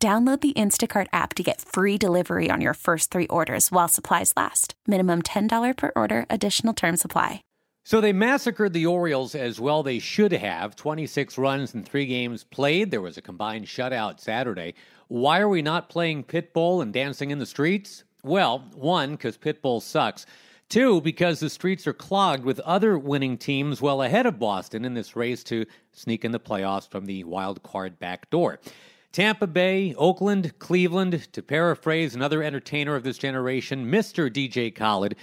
Download 0.00 0.40
the 0.40 0.52
Instacart 0.52 1.08
app 1.12 1.34
to 1.34 1.42
get 1.42 1.60
free 1.60 1.98
delivery 1.98 2.50
on 2.52 2.60
your 2.60 2.74
first 2.74 3.10
three 3.10 3.26
orders 3.26 3.72
while 3.72 3.88
supplies 3.88 4.32
last. 4.36 4.74
Minimum 4.86 5.22
$10 5.22 5.76
per 5.76 5.90
order, 5.96 6.24
additional 6.30 6.72
term 6.72 6.96
supply. 6.96 7.42
So 7.84 8.00
they 8.00 8.12
massacred 8.12 8.74
the 8.74 8.86
Orioles 8.86 9.34
as 9.34 9.58
well 9.58 9.82
they 9.82 9.98
should 9.98 10.30
have. 10.30 10.76
26 10.76 11.36
runs 11.36 11.74
in 11.74 11.82
three 11.82 12.06
games 12.06 12.44
played. 12.44 12.92
There 12.92 13.00
was 13.00 13.16
a 13.16 13.22
combined 13.22 13.66
shutout 13.66 14.20
Saturday. 14.20 14.74
Why 15.08 15.40
are 15.40 15.48
we 15.48 15.62
not 15.62 15.88
playing 15.88 16.24
Pitbull 16.24 16.80
and 16.80 16.92
dancing 16.92 17.32
in 17.32 17.40
the 17.40 17.46
streets? 17.46 18.04
Well, 18.22 18.68
one, 18.76 19.12
because 19.12 19.36
Pitbull 19.36 19.82
sucks. 19.82 20.26
Two, 20.68 21.00
because 21.00 21.40
the 21.40 21.50
streets 21.50 21.88
are 21.88 21.94
clogged 21.94 22.44
with 22.44 22.60
other 22.60 22.96
winning 22.96 23.36
teams 23.36 23.82
well 23.82 24.02
ahead 24.02 24.26
of 24.26 24.38
Boston 24.38 24.84
in 24.84 24.94
this 24.94 25.16
race 25.16 25.42
to 25.44 25.66
sneak 25.90 26.24
in 26.24 26.30
the 26.30 26.38
playoffs 26.38 26.88
from 26.88 27.06
the 27.06 27.24
wild 27.24 27.64
card 27.64 27.98
back 27.98 28.30
door. 28.30 28.60
Tampa 29.12 29.46
Bay, 29.46 29.94
Oakland, 29.96 30.58
Cleveland, 30.58 31.32
to 31.32 31.42
paraphrase 31.42 32.14
another 32.14 32.42
entertainer 32.42 32.94
of 32.94 33.04
this 33.04 33.18
generation, 33.18 33.90
Mr. 33.90 34.30
DJ 34.30 34.74
Khaled, 34.74 35.14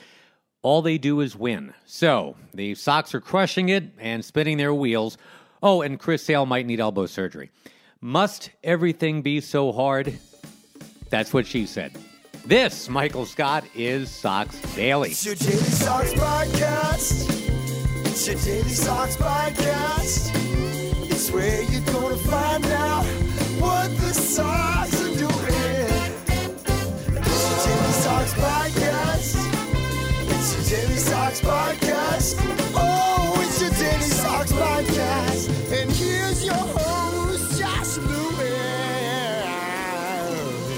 all 0.64 0.82
they 0.82 0.98
do 0.98 1.22
is 1.22 1.36
win. 1.36 1.74
So 1.86 2.36
the 2.54 2.74
Sox 2.74 3.14
are 3.14 3.22
crushing 3.22 3.70
it 3.70 3.84
and 4.00 4.26
spinning 4.26 4.58
their 4.58 4.74
wheels. 4.74 5.18
Oh, 5.62 5.82
and 5.84 6.00
Chris 6.00 6.24
Sale 6.24 6.48
might 6.48 6.66
need 6.66 6.80
elbow 6.80 7.06
surgery. 7.06 7.52
Must 8.02 8.50
everything 8.64 9.22
be 9.22 9.40
so 9.42 9.72
hard? 9.72 10.18
That's 11.10 11.34
what 11.34 11.46
she 11.46 11.68
said. 11.68 11.96
This, 12.46 12.90
Michael 12.90 13.26
Scott, 13.26 13.64
is 13.76 14.10
Sox 14.10 14.60
Daily. 14.76 15.10
It's 15.12 15.26
your 15.26 15.36
Daily 15.36 15.58
Sox 15.58 16.14
podcast. 16.14 18.06
It's 18.06 18.28
your 18.28 18.36
Daily 18.38 18.70
Sox 18.70 19.16
podcast. 19.18 20.32
It's 21.12 21.32
where 21.32 21.64
you're 21.64 21.82
going 21.82 22.18
to 22.18 22.24
find 22.28 22.66
out 22.66 23.25
Oh. 32.78 33.06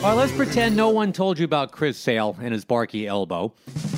All 0.03 0.15
right, 0.15 0.21
let's 0.21 0.31
pretend 0.31 0.75
no 0.75 0.89
one 0.89 1.11
told 1.11 1.38
you 1.39 1.45
about 1.45 1.71
Chris 1.71 1.97
Sale 1.97 2.38
and 2.41 2.53
his 2.53 2.63
barky 2.63 3.08
elbow. 3.08 3.52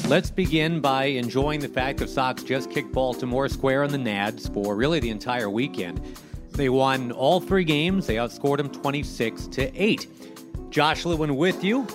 Let's 0.08 0.32
begin 0.32 0.80
by 0.80 1.06
enjoying 1.06 1.60
the 1.60 1.68
fact 1.68 2.00
that 2.00 2.10
Sox 2.10 2.42
just 2.42 2.72
kicked 2.72 2.92
Baltimore 2.92 3.48
square 3.48 3.84
in 3.84 3.92
the 3.92 3.98
Nads 3.98 4.52
for 4.52 4.76
really 4.76 5.00
the 5.00 5.10
entire 5.10 5.50
weekend. 5.50 6.02
They 6.60 6.68
won 6.68 7.14
all 7.14 7.40
three 7.40 7.64
games. 7.64 8.06
They 8.06 8.16
outscored 8.16 8.58
them 8.58 8.68
26 8.68 9.48
to 9.48 9.82
8. 9.82 10.08
Josh 10.70 11.06
Lewin 11.06 11.38
with 11.38 11.64
you. 11.64 11.88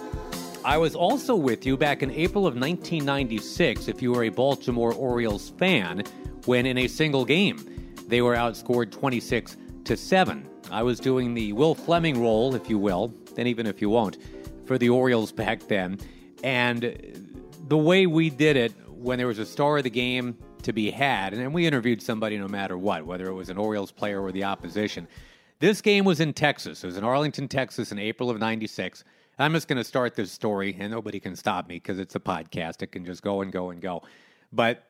I 0.65 0.79
was 0.79 0.95
also 0.95 1.37
with 1.37 1.67
you 1.67 1.77
back 1.77 2.03
in 2.03 2.11
April 2.11 2.47
of 2.47 2.55
1996 2.55 3.89
if 3.89 4.01
you 4.01 4.11
were 4.11 4.25
a 4.25 4.31
Baltimore 4.31 4.95
Orioles 4.95 5.51
fan 5.59 6.05
when 6.47 6.65
in 6.65 6.79
a 6.79 6.89
single 6.89 7.27
game 7.27 7.59
they 8.09 8.23
were 8.23 8.37
outscored 8.37 8.91
26 8.91 9.59
to 9.85 9.99
7. 9.99 10.49
I 10.71 10.83
was 10.83 10.99
doing 10.99 11.35
the 11.35 11.53
Will 11.53 11.75
Fleming 11.75 12.23
role, 12.23 12.55
if 12.55 12.71
you 12.71 12.79
will, 12.79 13.13
and 13.37 13.47
even 13.47 13.67
if 13.67 13.83
you 13.83 13.91
won't, 13.91 14.17
for 14.65 14.79
the 14.79 14.89
Orioles 14.89 15.31
back 15.31 15.69
then. 15.69 15.99
And 16.43 17.53
the 17.69 17.77
way 17.77 18.07
we 18.07 18.31
did 18.31 18.57
it 18.57 18.73
when 18.89 19.19
there 19.19 19.27
was 19.27 19.39
a 19.39 19.45
star 19.45 19.77
of 19.77 19.85
the 19.85 19.91
game 19.91 20.39
to 20.65 20.73
be 20.73 20.91
had, 20.91 21.33
and 21.33 21.55
we 21.55 21.67
interviewed 21.67 22.03
somebody 22.03 22.37
no 22.37 22.49
matter 22.49 22.77
what, 22.77 23.07
whether 23.07 23.27
it 23.27 23.35
was 23.35 23.49
an 23.49 23.57
Orioles 23.57 23.93
player 23.93 24.23
or 24.23 24.33
the 24.33 24.45
opposition. 24.45 25.07
This 25.61 25.81
game 25.81 26.05
was 26.05 26.21
in 26.21 26.33
Texas. 26.33 26.83
It 26.83 26.87
was 26.87 26.97
in 26.97 27.05
Arlington, 27.05 27.49
Texas 27.49 27.93
in 27.93 27.99
April 27.99 28.29
of 28.31 28.39
96. 28.39 29.05
I'm 29.39 29.53
just 29.53 29.69
going 29.69 29.79
to 29.79 29.85
start 29.85 30.15
this 30.15 30.31
story, 30.31 30.77
and 30.79 30.91
nobody 30.91 31.21
can 31.21 31.37
stop 31.37 31.69
me 31.69 31.77
because 31.77 31.99
it's 31.99 32.15
a 32.15 32.21
podcast. 32.21 32.83
It 32.83 32.93
can 32.93 33.05
just 33.05 33.23
go 33.23 33.41
and 33.41 33.53
go 33.53 33.71
and 33.71 33.81
go. 33.81 34.03
But 34.53 34.85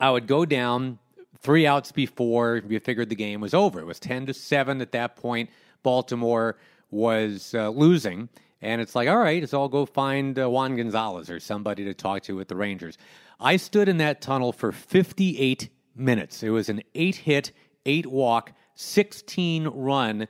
I 0.00 0.10
would 0.10 0.26
go 0.26 0.44
down 0.44 0.98
three 1.40 1.66
outs 1.66 1.92
before 1.92 2.62
we 2.66 2.78
figured 2.78 3.08
the 3.08 3.16
game 3.16 3.40
was 3.40 3.54
over. 3.54 3.80
It 3.80 3.86
was 3.86 4.00
10 4.00 4.26
to 4.26 4.34
7 4.34 4.80
at 4.80 4.92
that 4.92 5.16
point. 5.16 5.50
Baltimore 5.82 6.56
was 6.90 7.54
uh, 7.54 7.70
losing. 7.70 8.28
And 8.60 8.80
it's 8.80 8.94
like, 8.94 9.08
all 9.08 9.18
right, 9.18 9.40
let's 9.40 9.54
all 9.54 9.68
go 9.68 9.86
find 9.86 10.38
uh, 10.38 10.50
Juan 10.50 10.76
Gonzalez 10.76 11.30
or 11.30 11.38
somebody 11.38 11.84
to 11.84 11.94
talk 11.94 12.22
to 12.24 12.36
with 12.36 12.48
the 12.48 12.56
Rangers. 12.56 12.98
I 13.40 13.56
stood 13.56 13.88
in 13.88 13.98
that 13.98 14.20
tunnel 14.20 14.52
for 14.52 14.72
58 14.72 15.68
minutes. 15.94 16.42
It 16.42 16.50
was 16.50 16.68
an 16.68 16.82
eight 16.94 17.16
hit, 17.16 17.52
eight 17.86 18.06
walk, 18.06 18.52
16 18.74 19.68
run 19.68 20.28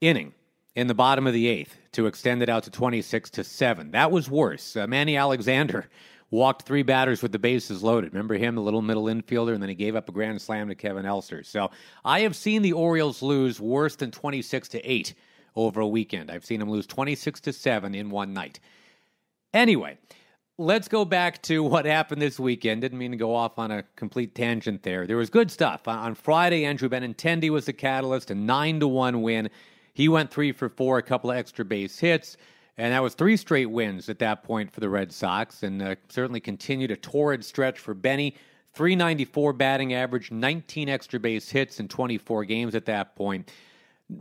inning 0.00 0.34
in 0.74 0.86
the 0.86 0.94
bottom 0.94 1.26
of 1.26 1.32
the 1.32 1.48
eighth 1.48 1.76
to 1.92 2.06
extend 2.06 2.42
it 2.42 2.48
out 2.48 2.64
to 2.64 2.70
26 2.70 3.30
to 3.30 3.44
7. 3.44 3.90
That 3.90 4.10
was 4.10 4.30
worse. 4.30 4.76
Uh, 4.76 4.86
Manny 4.86 5.16
Alexander 5.16 5.88
walked 6.30 6.62
three 6.62 6.82
batters 6.82 7.22
with 7.22 7.32
the 7.32 7.38
bases 7.38 7.82
loaded. 7.82 8.12
Remember 8.12 8.34
him, 8.34 8.54
the 8.54 8.62
little 8.62 8.82
middle 8.82 9.04
infielder, 9.04 9.52
and 9.52 9.62
then 9.62 9.68
he 9.68 9.74
gave 9.74 9.94
up 9.94 10.08
a 10.08 10.12
grand 10.12 10.40
slam 10.40 10.68
to 10.68 10.74
Kevin 10.74 11.04
Elster. 11.04 11.42
So 11.42 11.70
I 12.04 12.20
have 12.20 12.34
seen 12.34 12.62
the 12.62 12.72
Orioles 12.72 13.20
lose 13.20 13.60
worse 13.60 13.96
than 13.96 14.10
26 14.10 14.68
to 14.70 14.80
8 14.80 15.14
over 15.54 15.80
a 15.80 15.88
weekend. 15.88 16.30
I've 16.30 16.44
seen 16.44 16.60
them 16.60 16.70
lose 16.70 16.86
26 16.86 17.40
to 17.42 17.52
7 17.52 17.94
in 17.94 18.10
one 18.10 18.32
night. 18.32 18.60
Anyway, 19.52 19.98
let's 20.58 20.88
go 20.88 21.04
back 21.04 21.42
to 21.42 21.62
what 21.62 21.84
happened 21.86 22.20
this 22.20 22.38
weekend. 22.38 22.82
Didn't 22.82 22.98
mean 22.98 23.10
to 23.10 23.16
go 23.16 23.34
off 23.34 23.58
on 23.58 23.70
a 23.70 23.82
complete 23.96 24.34
tangent 24.34 24.82
there. 24.82 25.06
There 25.06 25.16
was 25.16 25.30
good 25.30 25.50
stuff. 25.50 25.88
On 25.88 26.14
Friday, 26.14 26.64
Andrew 26.64 26.88
Benintendi 26.88 27.50
was 27.50 27.66
the 27.66 27.72
catalyst, 27.72 28.30
a 28.30 28.34
9 28.34 28.80
to 28.80 28.88
1 28.88 29.22
win. 29.22 29.50
He 29.94 30.08
went 30.08 30.30
3 30.30 30.52
for 30.52 30.68
4, 30.68 30.98
a 30.98 31.02
couple 31.02 31.30
of 31.30 31.36
extra 31.36 31.64
base 31.64 31.98
hits. 31.98 32.36
And 32.78 32.92
that 32.92 33.02
was 33.02 33.14
three 33.14 33.36
straight 33.36 33.70
wins 33.70 34.08
at 34.08 34.18
that 34.20 34.44
point 34.44 34.72
for 34.72 34.80
the 34.80 34.88
Red 34.88 35.12
Sox, 35.12 35.62
and 35.62 35.82
uh, 35.82 35.94
certainly 36.08 36.40
continued 36.40 36.90
a 36.90 36.96
torrid 36.96 37.44
stretch 37.44 37.78
for 37.78 37.92
Benny. 37.92 38.34
394 38.72 39.52
batting 39.52 39.92
average, 39.92 40.30
19 40.30 40.88
extra 40.88 41.20
base 41.20 41.50
hits 41.50 41.78
in 41.78 41.88
24 41.88 42.46
games 42.46 42.74
at 42.74 42.86
that 42.86 43.14
point. 43.14 43.50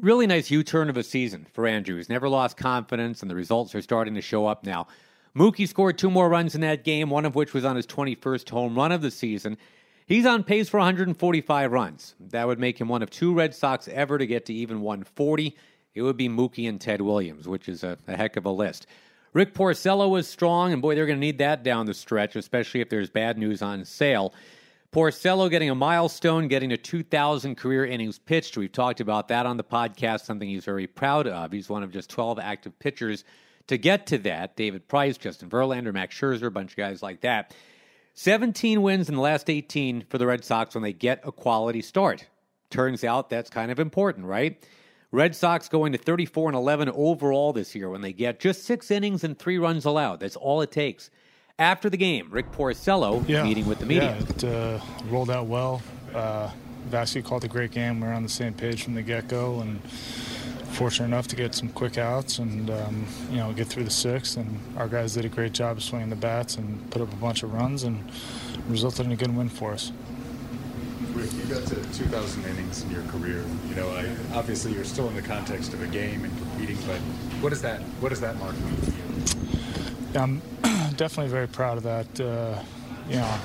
Really 0.01 0.27
nice 0.27 0.51
U 0.51 0.63
turn 0.63 0.89
of 0.89 0.97
a 0.97 1.03
season 1.03 1.47
for 1.53 1.65
Andrew. 1.65 1.95
He's 1.95 2.09
never 2.09 2.27
lost 2.27 2.57
confidence, 2.57 3.21
and 3.21 3.31
the 3.31 3.35
results 3.35 3.73
are 3.73 3.81
starting 3.81 4.15
to 4.15 4.21
show 4.21 4.45
up 4.45 4.65
now. 4.65 4.87
Mookie 5.35 5.67
scored 5.67 5.97
two 5.97 6.11
more 6.11 6.29
runs 6.29 6.55
in 6.55 6.61
that 6.61 6.83
game, 6.83 7.09
one 7.09 7.25
of 7.25 7.35
which 7.35 7.53
was 7.53 7.65
on 7.65 7.75
his 7.75 7.87
21st 7.87 8.49
home 8.49 8.75
run 8.75 8.91
of 8.91 9.01
the 9.01 9.11
season. 9.11 9.57
He's 10.05 10.25
on 10.25 10.43
pace 10.43 10.67
for 10.67 10.77
145 10.77 11.71
runs. 11.71 12.15
That 12.19 12.47
would 12.47 12.59
make 12.59 12.79
him 12.79 12.89
one 12.89 13.01
of 13.01 13.09
two 13.09 13.33
Red 13.33 13.55
Sox 13.55 13.87
ever 13.87 14.17
to 14.17 14.27
get 14.27 14.45
to 14.47 14.53
even 14.53 14.81
140 14.81 15.55
it 15.93 16.01
would 16.01 16.17
be 16.17 16.29
Mookie 16.29 16.69
and 16.69 16.79
Ted 16.79 17.01
Williams, 17.01 17.47
which 17.47 17.67
is 17.67 17.83
a, 17.83 17.97
a 18.07 18.15
heck 18.15 18.37
of 18.37 18.45
a 18.45 18.49
list. 18.49 18.87
Rick 19.33 19.53
Porcello 19.53 20.09
was 20.09 20.27
strong, 20.27 20.73
and 20.73 20.81
boy, 20.81 20.95
they're 20.95 21.05
going 21.05 21.19
to 21.19 21.25
need 21.25 21.37
that 21.37 21.63
down 21.63 21.85
the 21.85 21.93
stretch, 21.93 22.35
especially 22.35 22.81
if 22.81 22.89
there's 22.89 23.09
bad 23.09 23.37
news 23.37 23.61
on 23.61 23.85
Sale. 23.85 24.33
Porcello 24.91 25.49
getting 25.49 25.69
a 25.69 25.75
milestone, 25.75 26.49
getting 26.49 26.69
to 26.69 26.77
2,000 26.77 27.55
career 27.55 27.85
innings 27.85 28.19
pitched. 28.19 28.57
We've 28.57 28.71
talked 28.71 28.99
about 28.99 29.29
that 29.29 29.45
on 29.45 29.55
the 29.55 29.63
podcast, 29.63 30.21
something 30.21 30.49
he's 30.49 30.65
very 30.65 30.87
proud 30.87 31.27
of. 31.27 31.51
He's 31.51 31.69
one 31.69 31.81
of 31.83 31.91
just 31.91 32.09
12 32.09 32.39
active 32.39 32.77
pitchers 32.79 33.23
to 33.71 33.77
get 33.77 34.05
to 34.07 34.17
that. 34.17 34.57
David 34.57 34.90
Price, 34.90 35.17
Justin 35.17 35.49
Verlander, 35.49 35.93
Max 35.93 36.13
Scherzer, 36.19 36.47
a 36.47 36.51
bunch 36.51 36.72
of 36.72 36.78
guys 36.78 37.01
like 37.01 37.22
that. 37.22 37.55
17 38.16 38.81
wins 38.81 39.07
in 39.07 39.16
the 39.16 39.22
last 39.22 39.49
18 39.49 40.05
for 40.09 40.17
the 40.17 40.28
Red 40.28 40.43
Sox 40.43 40.75
when 40.75 40.84
they 40.84 40.91
get 40.91 41.22
a 41.23 41.31
quality 41.31 41.81
start. 41.81 42.28
Turns 42.69 43.05
out 43.05 43.29
that's 43.29 43.49
kind 43.49 43.72
of 43.72 43.79
important, 43.79 44.25
right? 44.25 44.61
Red 45.11 45.37
Sox 45.37 45.69
going 45.69 45.93
to 45.93 45.97
34 45.97 46.49
and 46.49 46.57
11 46.57 46.90
overall 46.90 47.53
this 47.53 47.73
year 47.73 47.90
when 47.90 48.01
they 48.01 48.11
get 48.11 48.41
just 48.41 48.63
six 48.66 48.91
innings 48.91 49.23
and 49.23 49.40
three 49.40 49.57
runs 49.57 49.85
allowed. 49.85 50.19
That's 50.19 50.35
all 50.35 50.61
it 50.61 50.72
takes. 50.72 51.09
After 51.57 51.90
the 51.90 51.97
game, 51.97 52.28
Rick 52.29 52.51
Porcello 52.51 53.23
yeah. 53.25 53.43
meeting 53.43 53.67
with 53.67 53.79
the 53.79 53.85
media. 53.85 54.17
Yeah, 54.19 54.29
it 54.29 54.43
uh, 54.43 54.79
rolled 55.09 55.31
out 55.31 55.46
well. 55.46 55.81
Uh, 56.13 56.49
Vazquez 56.90 57.23
called 57.23 57.46
a 57.46 57.47
great 57.47 57.72
game. 57.72 58.01
We 58.01 58.07
are 58.07 58.13
on 58.13 58.23
the 58.23 58.29
same 58.29 58.53
page 58.53 58.84
from 58.84 58.96
the 58.96 59.01
get 59.01 59.29
go, 59.29 59.61
and 59.61 59.79
fortunate 60.72 61.06
enough 61.06 61.28
to 61.28 61.35
get 61.35 61.53
some 61.53 61.70
quick 61.70 61.97
outs 61.97 62.40
and 62.40 62.70
um, 62.70 63.06
you 63.29 63.38
know 63.38 63.53
get 63.53 63.68
through 63.68 63.84
the 63.84 63.91
sixth. 63.91 64.38
And 64.38 64.59
our 64.78 64.88
guys 64.88 65.14
did 65.14 65.26
a 65.26 65.29
great 65.29 65.53
job 65.53 65.78
of 65.78 65.84
swinging 65.84 66.09
the 66.09 66.16
bats 66.16 66.58
and 66.58 66.90
put 66.91 67.02
up 67.02 67.12
a 67.12 67.16
bunch 67.18 67.44
of 67.44 67.53
runs 67.53 67.84
and 67.84 68.00
resulted 68.68 69.06
in 69.06 69.12
a 69.12 69.16
good 69.16 69.35
win 69.35 69.50
for 69.50 69.73
us. 69.73 69.91
you 71.16 71.53
got 71.53 71.66
to 71.68 71.76
2,000 71.94 72.46
innings 72.46 72.84
in 72.84 72.91
your 72.91 73.03
career. 73.03 73.44
You 73.70 73.76
know, 73.76 73.90
I, 73.90 74.08
obviously 74.38 74.73
you're 74.73 74.84
still 74.84 75.08
in 75.09 75.16
the 75.16 75.22
context 75.22 75.73
of 75.73 75.82
a 75.82 75.88
game 75.88 76.23
and 76.23 76.38
competing, 76.38 76.78
but 76.88 77.00
what 77.41 77.50
does 77.50 77.62
that 77.62 77.82
what 78.00 78.09
does 78.09 78.22
that 78.22 78.38
mark 78.38 78.58
mean 78.59 78.82
to 78.82 78.91
you? 78.91 78.97
Yeah, 80.14 80.23
I'm 80.23 80.41
definitely 80.96 81.32
very 81.32 81.47
proud 81.47 81.78
of 81.78 81.84
that. 81.84 82.20
Uh, 82.20 82.62
you 83.09 83.16
know, 83.16 83.40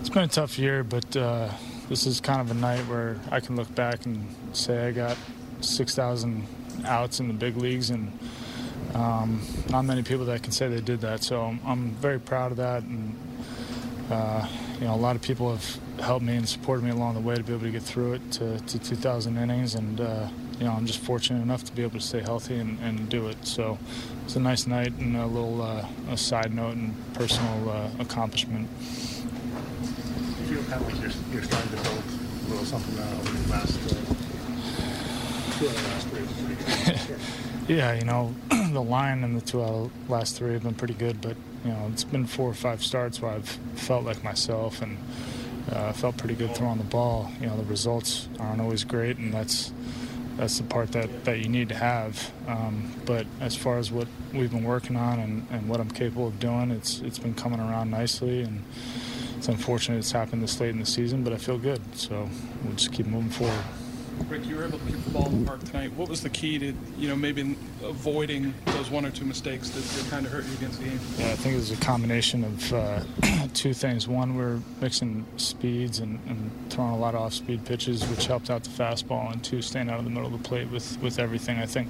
it's 0.00 0.08
been 0.08 0.24
a 0.24 0.28
tough 0.28 0.58
year, 0.58 0.82
but 0.82 1.16
uh, 1.16 1.50
this 1.88 2.06
is 2.06 2.20
kind 2.20 2.40
of 2.40 2.50
a 2.50 2.54
night 2.54 2.80
where 2.86 3.16
I 3.30 3.40
can 3.40 3.56
look 3.56 3.72
back 3.74 4.06
and 4.06 4.26
say 4.52 4.88
I 4.88 4.92
got 4.92 5.16
6,000 5.60 6.46
outs 6.84 7.20
in 7.20 7.28
the 7.28 7.34
big 7.34 7.56
leagues, 7.56 7.90
and 7.90 8.16
um, 8.94 9.42
not 9.68 9.82
many 9.82 10.02
people 10.02 10.24
that 10.26 10.42
can 10.42 10.52
say 10.52 10.68
they 10.68 10.80
did 10.80 11.00
that. 11.00 11.22
So 11.22 11.56
I'm, 11.64 11.90
very 11.92 12.20
proud 12.20 12.50
of 12.50 12.56
that, 12.58 12.82
and 12.82 13.16
uh, 14.10 14.48
you 14.80 14.86
know, 14.86 14.94
a 14.94 14.96
lot 14.96 15.16
of 15.16 15.22
people 15.22 15.50
have 15.50 15.78
helped 16.00 16.24
me 16.24 16.36
and 16.36 16.48
supported 16.48 16.84
me 16.84 16.90
along 16.90 17.14
the 17.14 17.20
way 17.20 17.34
to 17.34 17.42
be 17.42 17.52
able 17.52 17.64
to 17.64 17.70
get 17.70 17.82
through 17.82 18.14
it 18.14 18.32
to, 18.32 18.60
to 18.60 18.78
2,000 18.78 19.36
innings, 19.36 19.74
and 19.74 20.00
uh, 20.00 20.28
you 20.58 20.64
know, 20.64 20.72
I'm 20.72 20.86
just 20.86 21.00
fortunate 21.00 21.42
enough 21.42 21.64
to 21.64 21.72
be 21.72 21.82
able 21.82 22.00
to 22.00 22.04
stay 22.04 22.20
healthy 22.20 22.56
and, 22.56 22.78
and 22.80 23.08
do 23.08 23.28
it. 23.28 23.46
So 23.46 23.78
it's 24.24 24.36
a 24.36 24.40
nice 24.40 24.66
night 24.66 24.92
and 24.98 25.16
a 25.16 25.26
little 25.26 25.62
uh, 25.62 25.86
a 26.10 26.16
side 26.16 26.52
note 26.52 26.74
and 26.74 26.94
personal 27.14 27.70
uh, 27.70 27.90
accomplishment. 28.00 28.68
You 28.80 30.56
feel 30.56 30.62
kind 30.64 30.82
of 30.82 30.92
like 30.92 31.00
you're, 31.00 31.34
you're 31.34 31.42
starting 31.44 31.70
to 31.70 31.76
build 31.76 32.02
a 32.46 32.50
little 32.50 32.64
something 32.64 32.98
uh, 32.98 33.18
over 33.20 33.30
the 33.30 33.50
last 33.50 33.78
uh, 33.78 33.88
two 33.88 33.98
out 33.98 34.06
of 34.08 34.16
the 34.28 34.46
last 34.50 34.66
three. 34.68 35.47
Yeah, 37.68 37.92
you 37.92 38.04
know, 38.06 38.34
the 38.48 38.80
line 38.80 39.22
and 39.24 39.36
the 39.36 39.44
two 39.44 39.62
out 39.62 39.68
of 39.68 40.10
last 40.10 40.36
three 40.38 40.54
have 40.54 40.62
been 40.62 40.74
pretty 40.74 40.94
good, 40.94 41.20
but 41.20 41.36
you 41.66 41.70
know, 41.70 41.90
it's 41.92 42.02
been 42.02 42.26
four 42.26 42.48
or 42.48 42.54
five 42.54 42.82
starts 42.82 43.20
where 43.20 43.30
I've 43.32 43.48
felt 43.74 44.04
like 44.04 44.24
myself 44.24 44.80
and 44.80 44.96
uh, 45.70 45.92
felt 45.92 46.16
pretty 46.16 46.34
good 46.34 46.54
throwing 46.54 46.78
the 46.78 46.84
ball. 46.84 47.30
You 47.42 47.48
know, 47.48 47.58
the 47.58 47.64
results 47.64 48.26
aren't 48.40 48.62
always 48.62 48.84
great, 48.84 49.18
and 49.18 49.34
that's 49.34 49.70
that's 50.38 50.56
the 50.56 50.64
part 50.64 50.92
that, 50.92 51.26
that 51.26 51.40
you 51.40 51.48
need 51.50 51.68
to 51.68 51.74
have. 51.74 52.32
Um, 52.46 52.90
but 53.04 53.26
as 53.40 53.54
far 53.54 53.76
as 53.76 53.92
what 53.92 54.08
we've 54.32 54.50
been 54.50 54.64
working 54.64 54.96
on 54.96 55.18
and, 55.20 55.46
and 55.50 55.68
what 55.68 55.78
I'm 55.78 55.90
capable 55.90 56.28
of 56.28 56.40
doing, 56.40 56.70
it's 56.70 57.00
it's 57.00 57.18
been 57.18 57.34
coming 57.34 57.60
around 57.60 57.90
nicely, 57.90 58.44
and 58.44 58.64
it's 59.36 59.48
unfortunate 59.48 59.98
it's 59.98 60.12
happened 60.12 60.42
this 60.42 60.58
late 60.58 60.70
in 60.70 60.80
the 60.80 60.86
season, 60.86 61.22
but 61.22 61.34
I 61.34 61.36
feel 61.36 61.58
good, 61.58 61.82
so 61.94 62.30
we'll 62.64 62.76
just 62.76 62.92
keep 62.92 63.04
moving 63.04 63.28
forward. 63.28 63.64
Rick, 64.28 64.46
you 64.46 64.56
were 64.56 64.64
able 64.64 64.78
to 64.78 64.84
keep 64.84 65.02
the 65.04 65.10
ball 65.10 65.26
in 65.26 65.44
the 65.44 65.46
park 65.46 65.64
tonight. 65.64 65.92
What 65.94 66.08
was 66.08 66.22
the 66.22 66.30
key 66.30 66.58
to, 66.58 66.74
you 66.96 67.08
know, 67.08 67.16
maybe 67.16 67.56
avoiding 67.82 68.54
those 68.66 68.90
one 68.90 69.06
or 69.06 69.10
two 69.10 69.24
mistakes 69.24 69.70
that, 69.70 69.82
that 69.82 70.10
kind 70.10 70.26
of 70.26 70.32
hurt 70.32 70.44
you 70.46 70.54
against 70.54 70.78
the 70.78 70.86
game? 70.86 71.00
Yeah, 71.18 71.28
I 71.28 71.36
think 71.36 71.54
it 71.54 71.58
was 71.58 71.70
a 71.70 71.76
combination 71.76 72.44
of 72.44 72.72
uh, 72.72 73.02
two 73.54 73.72
things. 73.72 74.06
One, 74.06 74.36
we're 74.36 74.60
mixing 74.80 75.24
speeds 75.36 76.00
and, 76.00 76.20
and 76.26 76.50
throwing 76.70 76.92
a 76.92 76.98
lot 76.98 77.14
of 77.14 77.22
off-speed 77.22 77.64
pitches, 77.64 78.06
which 78.08 78.26
helped 78.26 78.50
out 78.50 78.64
the 78.64 78.70
fastball, 78.70 79.32
and 79.32 79.42
two, 79.42 79.62
staying 79.62 79.88
out 79.88 79.98
of 79.98 80.04
the 80.04 80.10
middle 80.10 80.26
of 80.26 80.42
the 80.42 80.48
plate 80.48 80.68
with, 80.70 81.00
with 81.00 81.18
everything. 81.18 81.58
I 81.58 81.66
think, 81.66 81.88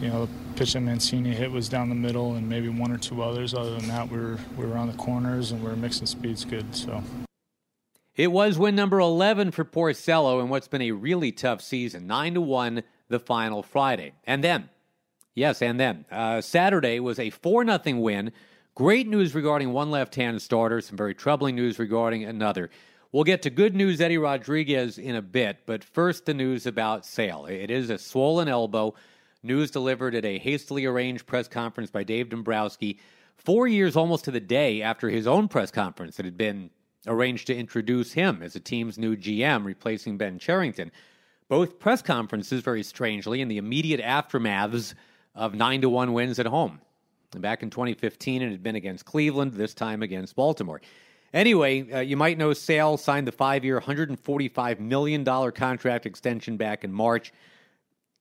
you 0.00 0.08
know, 0.08 0.26
the 0.26 0.32
pitch 0.56 0.72
that 0.72 0.80
Mancini 0.80 1.30
hit 1.30 1.50
was 1.50 1.68
down 1.68 1.88
the 1.88 1.94
middle, 1.94 2.34
and 2.34 2.48
maybe 2.48 2.68
one 2.68 2.90
or 2.90 2.98
two 2.98 3.22
others. 3.22 3.54
Other 3.54 3.76
than 3.76 3.88
that, 3.88 4.10
we 4.10 4.18
were 4.18 4.38
we 4.56 4.66
were 4.66 4.76
on 4.76 4.88
the 4.88 4.96
corners 4.96 5.52
and 5.52 5.62
we 5.62 5.68
were 5.68 5.76
mixing 5.76 6.06
speeds 6.06 6.44
good. 6.44 6.74
So. 6.74 7.02
It 8.14 8.30
was 8.30 8.58
win 8.58 8.74
number 8.74 8.98
11 8.98 9.52
for 9.52 9.64
Porcello 9.64 10.42
in 10.42 10.50
what's 10.50 10.68
been 10.68 10.82
a 10.82 10.90
really 10.92 11.32
tough 11.32 11.62
season. 11.62 12.06
9 12.06 12.34
to 12.34 12.40
1 12.42 12.82
the 13.08 13.18
final 13.18 13.62
Friday. 13.62 14.12
And 14.24 14.44
then, 14.44 14.68
yes, 15.34 15.62
and 15.62 15.80
then, 15.80 16.04
uh, 16.10 16.42
Saturday 16.42 17.00
was 17.00 17.18
a 17.18 17.30
4 17.30 17.64
0 17.64 17.98
win. 17.98 18.32
Great 18.74 19.08
news 19.08 19.34
regarding 19.34 19.72
one 19.72 19.90
left 19.90 20.14
hand 20.14 20.42
starter, 20.42 20.80
some 20.80 20.96
very 20.96 21.14
troubling 21.14 21.56
news 21.56 21.78
regarding 21.78 22.24
another. 22.24 22.70
We'll 23.12 23.24
get 23.24 23.42
to 23.42 23.50
good 23.50 23.74
news, 23.74 24.00
Eddie 24.00 24.18
Rodriguez, 24.18 24.98
in 24.98 25.14
a 25.14 25.22
bit, 25.22 25.58
but 25.66 25.84
first 25.84 26.24
the 26.24 26.32
news 26.32 26.66
about 26.66 27.04
Sale. 27.04 27.46
It 27.46 27.70
is 27.70 27.90
a 27.90 27.98
swollen 27.98 28.48
elbow. 28.48 28.94
News 29.42 29.70
delivered 29.70 30.14
at 30.14 30.24
a 30.24 30.38
hastily 30.38 30.86
arranged 30.86 31.26
press 31.26 31.48
conference 31.48 31.90
by 31.90 32.04
Dave 32.04 32.30
Dombrowski, 32.30 32.98
four 33.36 33.66
years 33.66 33.96
almost 33.96 34.24
to 34.24 34.30
the 34.30 34.40
day 34.40 34.80
after 34.80 35.10
his 35.10 35.26
own 35.26 35.48
press 35.48 35.70
conference 35.70 36.16
that 36.16 36.24
had 36.24 36.38
been 36.38 36.70
arranged 37.06 37.46
to 37.48 37.56
introduce 37.56 38.12
him 38.12 38.42
as 38.42 38.52
the 38.52 38.60
team's 38.60 38.98
new 38.98 39.16
GM, 39.16 39.64
replacing 39.64 40.18
Ben 40.18 40.38
Cherington. 40.38 40.92
Both 41.48 41.78
press 41.78 42.02
conferences, 42.02 42.62
very 42.62 42.82
strangely, 42.82 43.40
in 43.40 43.48
the 43.48 43.58
immediate 43.58 44.00
aftermaths 44.00 44.94
of 45.34 45.54
9 45.54 45.82
to 45.82 45.88
1 45.88 46.12
wins 46.12 46.38
at 46.38 46.46
home. 46.46 46.80
Back 47.36 47.62
in 47.62 47.70
2015, 47.70 48.42
it 48.42 48.50
had 48.50 48.62
been 48.62 48.76
against 48.76 49.04
Cleveland, 49.06 49.54
this 49.54 49.74
time 49.74 50.02
against 50.02 50.36
Baltimore. 50.36 50.80
Anyway, 51.32 51.90
uh, 51.90 52.00
you 52.00 52.16
might 52.16 52.36
know 52.36 52.52
Sale 52.52 52.98
signed 52.98 53.26
the 53.26 53.32
five 53.32 53.64
year, 53.64 53.80
$145 53.80 54.80
million 54.80 55.24
contract 55.24 56.04
extension 56.04 56.58
back 56.58 56.84
in 56.84 56.92
March. 56.92 57.32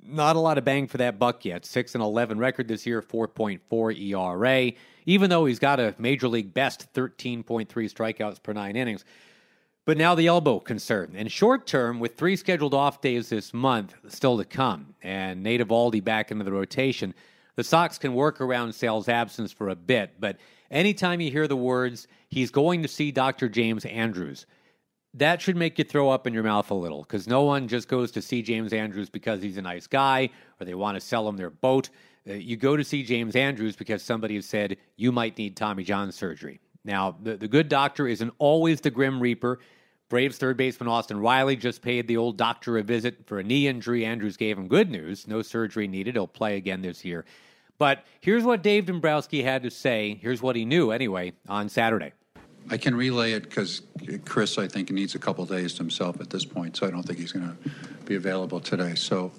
Not 0.01 0.35
a 0.35 0.39
lot 0.39 0.57
of 0.57 0.63
bang 0.63 0.87
for 0.87 0.97
that 0.97 1.19
buck 1.19 1.43
yet. 1.43 1.65
6 1.65 1.93
and 1.93 2.03
11 2.03 2.39
record 2.39 2.67
this 2.67 2.85
year, 2.85 3.01
4.4 3.01 3.99
ERA 3.99 4.71
even 5.05 5.29
though 5.29 5.45
he's 5.45 5.59
got 5.59 5.79
a 5.79 5.95
major 5.97 6.27
league 6.27 6.53
best 6.53 6.91
13.3 6.93 7.67
strikeouts 7.67 8.41
per 8.41 8.53
nine 8.53 8.75
innings. 8.75 9.05
But 9.85 9.97
now 9.97 10.13
the 10.13 10.27
elbow 10.27 10.59
concern. 10.59 11.13
And 11.15 11.31
short 11.31 11.65
term, 11.65 11.99
with 11.99 12.15
three 12.15 12.35
scheduled 12.35 12.73
off 12.73 13.01
days 13.01 13.29
this 13.29 13.53
month 13.53 13.95
still 14.07 14.37
to 14.37 14.45
come, 14.45 14.93
and 15.01 15.41
Nate 15.41 15.61
Eovaldi 15.61 16.03
back 16.03 16.31
into 16.31 16.43
the 16.43 16.51
rotation, 16.51 17.15
the 17.55 17.63
Sox 17.63 17.97
can 17.97 18.13
work 18.13 18.39
around 18.39 18.73
Sale's 18.73 19.09
absence 19.09 19.51
for 19.51 19.69
a 19.69 19.75
bit. 19.75 20.19
But 20.19 20.37
anytime 20.69 21.19
you 21.19 21.31
hear 21.31 21.47
the 21.47 21.57
words, 21.57 22.07
he's 22.29 22.51
going 22.51 22.83
to 22.83 22.87
see 22.87 23.11
Dr. 23.11 23.49
James 23.49 23.85
Andrews, 23.85 24.45
that 25.15 25.41
should 25.41 25.57
make 25.57 25.77
you 25.77 25.83
throw 25.83 26.09
up 26.09 26.25
in 26.25 26.33
your 26.33 26.43
mouth 26.43 26.71
a 26.71 26.75
little 26.75 27.01
because 27.01 27.27
no 27.27 27.43
one 27.43 27.67
just 27.67 27.87
goes 27.87 28.11
to 28.11 28.21
see 28.21 28.41
James 28.41 28.71
Andrews 28.71 29.09
because 29.09 29.41
he's 29.41 29.57
a 29.57 29.61
nice 29.61 29.87
guy 29.87 30.29
or 30.59 30.65
they 30.65 30.73
want 30.73 30.95
to 30.95 31.01
sell 31.01 31.27
him 31.27 31.37
their 31.37 31.49
boat. 31.49 31.89
Uh, 32.29 32.33
you 32.33 32.57
go 32.57 32.75
to 32.77 32.83
see 32.83 33.03
James 33.03 33.35
Andrews 33.35 33.75
because 33.75 34.03
somebody 34.03 34.35
has 34.35 34.45
said 34.45 34.77
you 34.95 35.11
might 35.11 35.37
need 35.37 35.55
Tommy 35.55 35.83
John 35.83 36.11
surgery. 36.11 36.59
Now, 36.83 37.15
the, 37.21 37.37
the 37.37 37.47
good 37.47 37.69
doctor 37.69 38.07
isn't 38.07 38.33
always 38.37 38.81
the 38.81 38.91
Grim 38.91 39.19
Reaper. 39.19 39.59
Braves 40.09 40.37
third 40.37 40.57
baseman 40.57 40.89
Austin 40.89 41.19
Riley 41.19 41.55
just 41.55 41.81
paid 41.81 42.07
the 42.07 42.17
old 42.17 42.37
doctor 42.37 42.77
a 42.77 42.83
visit 42.83 43.25
for 43.27 43.39
a 43.39 43.43
knee 43.43 43.67
injury. 43.67 44.03
Andrews 44.05 44.35
gave 44.35 44.57
him 44.57 44.67
good 44.67 44.89
news 44.89 45.27
no 45.27 45.41
surgery 45.41 45.87
needed. 45.87 46.15
He'll 46.15 46.27
play 46.27 46.57
again 46.57 46.81
this 46.81 47.05
year. 47.05 47.25
But 47.77 48.05
here's 48.19 48.43
what 48.43 48.61
Dave 48.61 48.85
Dombrowski 48.85 49.41
had 49.41 49.63
to 49.63 49.71
say. 49.71 50.19
Here's 50.21 50.41
what 50.41 50.55
he 50.55 50.65
knew, 50.65 50.91
anyway, 50.91 51.33
on 51.47 51.69
Saturday. 51.69 52.11
I 52.69 52.77
can 52.77 52.93
relay 52.93 53.31
it 53.31 53.43
because 53.43 53.81
Chris, 54.25 54.57
I 54.57 54.67
think, 54.67 54.91
needs 54.91 55.15
a 55.15 55.19
couple 55.19 55.45
days 55.45 55.73
to 55.73 55.79
himself 55.79 56.21
at 56.21 56.29
this 56.29 56.45
point, 56.45 56.77
so 56.77 56.85
I 56.85 56.91
don't 56.91 57.03
think 57.03 57.17
he's 57.17 57.31
going 57.31 57.47
to 57.47 57.71
be 58.05 58.15
available 58.15 58.59
today. 58.59 58.93
So 58.95 59.31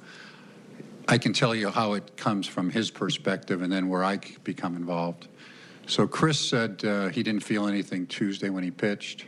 I 1.09 1.19
can 1.19 1.33
tell 1.33 1.55
you 1.55 1.69
how 1.69 1.95
it 1.95 2.17
comes 2.17 2.47
from 2.47 2.71
his 2.71 2.91
perspective 2.91 3.63
and 3.63 3.73
then 3.73 3.89
where 3.89 4.05
I 4.05 4.21
become 4.45 4.77
involved. 4.77 5.29
So 5.87 6.07
Chris 6.07 6.39
said 6.39 6.85
uh, 6.85 7.09
he 7.09 7.23
didn't 7.23 7.43
feel 7.43 7.67
anything 7.67 8.07
Tuesday 8.07 8.51
when 8.51 8.63
he 8.63 8.71
pitched. 8.71 9.27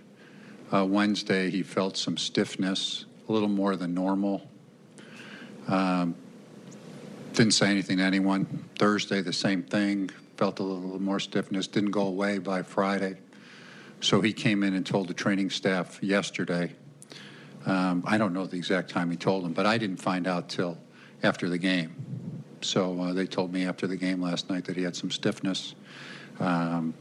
Uh, 0.72 0.84
Wednesday, 0.84 1.50
he 1.50 1.62
felt 1.62 1.96
some 1.96 2.16
stiffness, 2.16 3.06
a 3.28 3.32
little 3.32 3.48
more 3.48 3.76
than 3.76 3.92
normal. 3.92 4.48
Um, 5.68 6.14
didn't 7.32 7.54
say 7.54 7.70
anything 7.70 7.98
to 7.98 8.04
anyone. 8.04 8.64
Thursday, 8.78 9.20
the 9.20 9.32
same 9.32 9.62
thing. 9.62 10.10
Felt 10.36 10.60
a 10.60 10.62
little 10.62 11.00
more 11.00 11.20
stiffness. 11.20 11.66
Didn't 11.66 11.90
go 11.90 12.06
away 12.06 12.38
by 12.38 12.62
Friday. 12.62 13.16
So 14.00 14.20
he 14.20 14.32
came 14.32 14.62
in 14.62 14.74
and 14.74 14.86
told 14.86 15.08
the 15.08 15.14
training 15.14 15.50
staff 15.50 16.00
yesterday. 16.02 16.72
Um, 17.66 18.04
I 18.06 18.18
don't 18.18 18.32
know 18.32 18.46
the 18.46 18.56
exact 18.56 18.90
time 18.90 19.10
he 19.10 19.16
told 19.16 19.44
them, 19.44 19.52
but 19.52 19.66
I 19.66 19.78
didn't 19.78 19.96
find 19.96 20.26
out 20.26 20.48
till 20.48 20.78
after 21.24 21.48
the 21.48 21.58
game. 21.58 21.94
So 22.60 23.00
uh, 23.00 23.12
they 23.12 23.26
told 23.26 23.52
me 23.52 23.66
after 23.66 23.86
the 23.86 23.96
game 23.96 24.22
last 24.22 24.48
night 24.48 24.64
that 24.66 24.76
he 24.76 24.82
had 24.82 24.96
some 24.96 25.10
stiffness. 25.10 25.74
Um, 26.40 26.94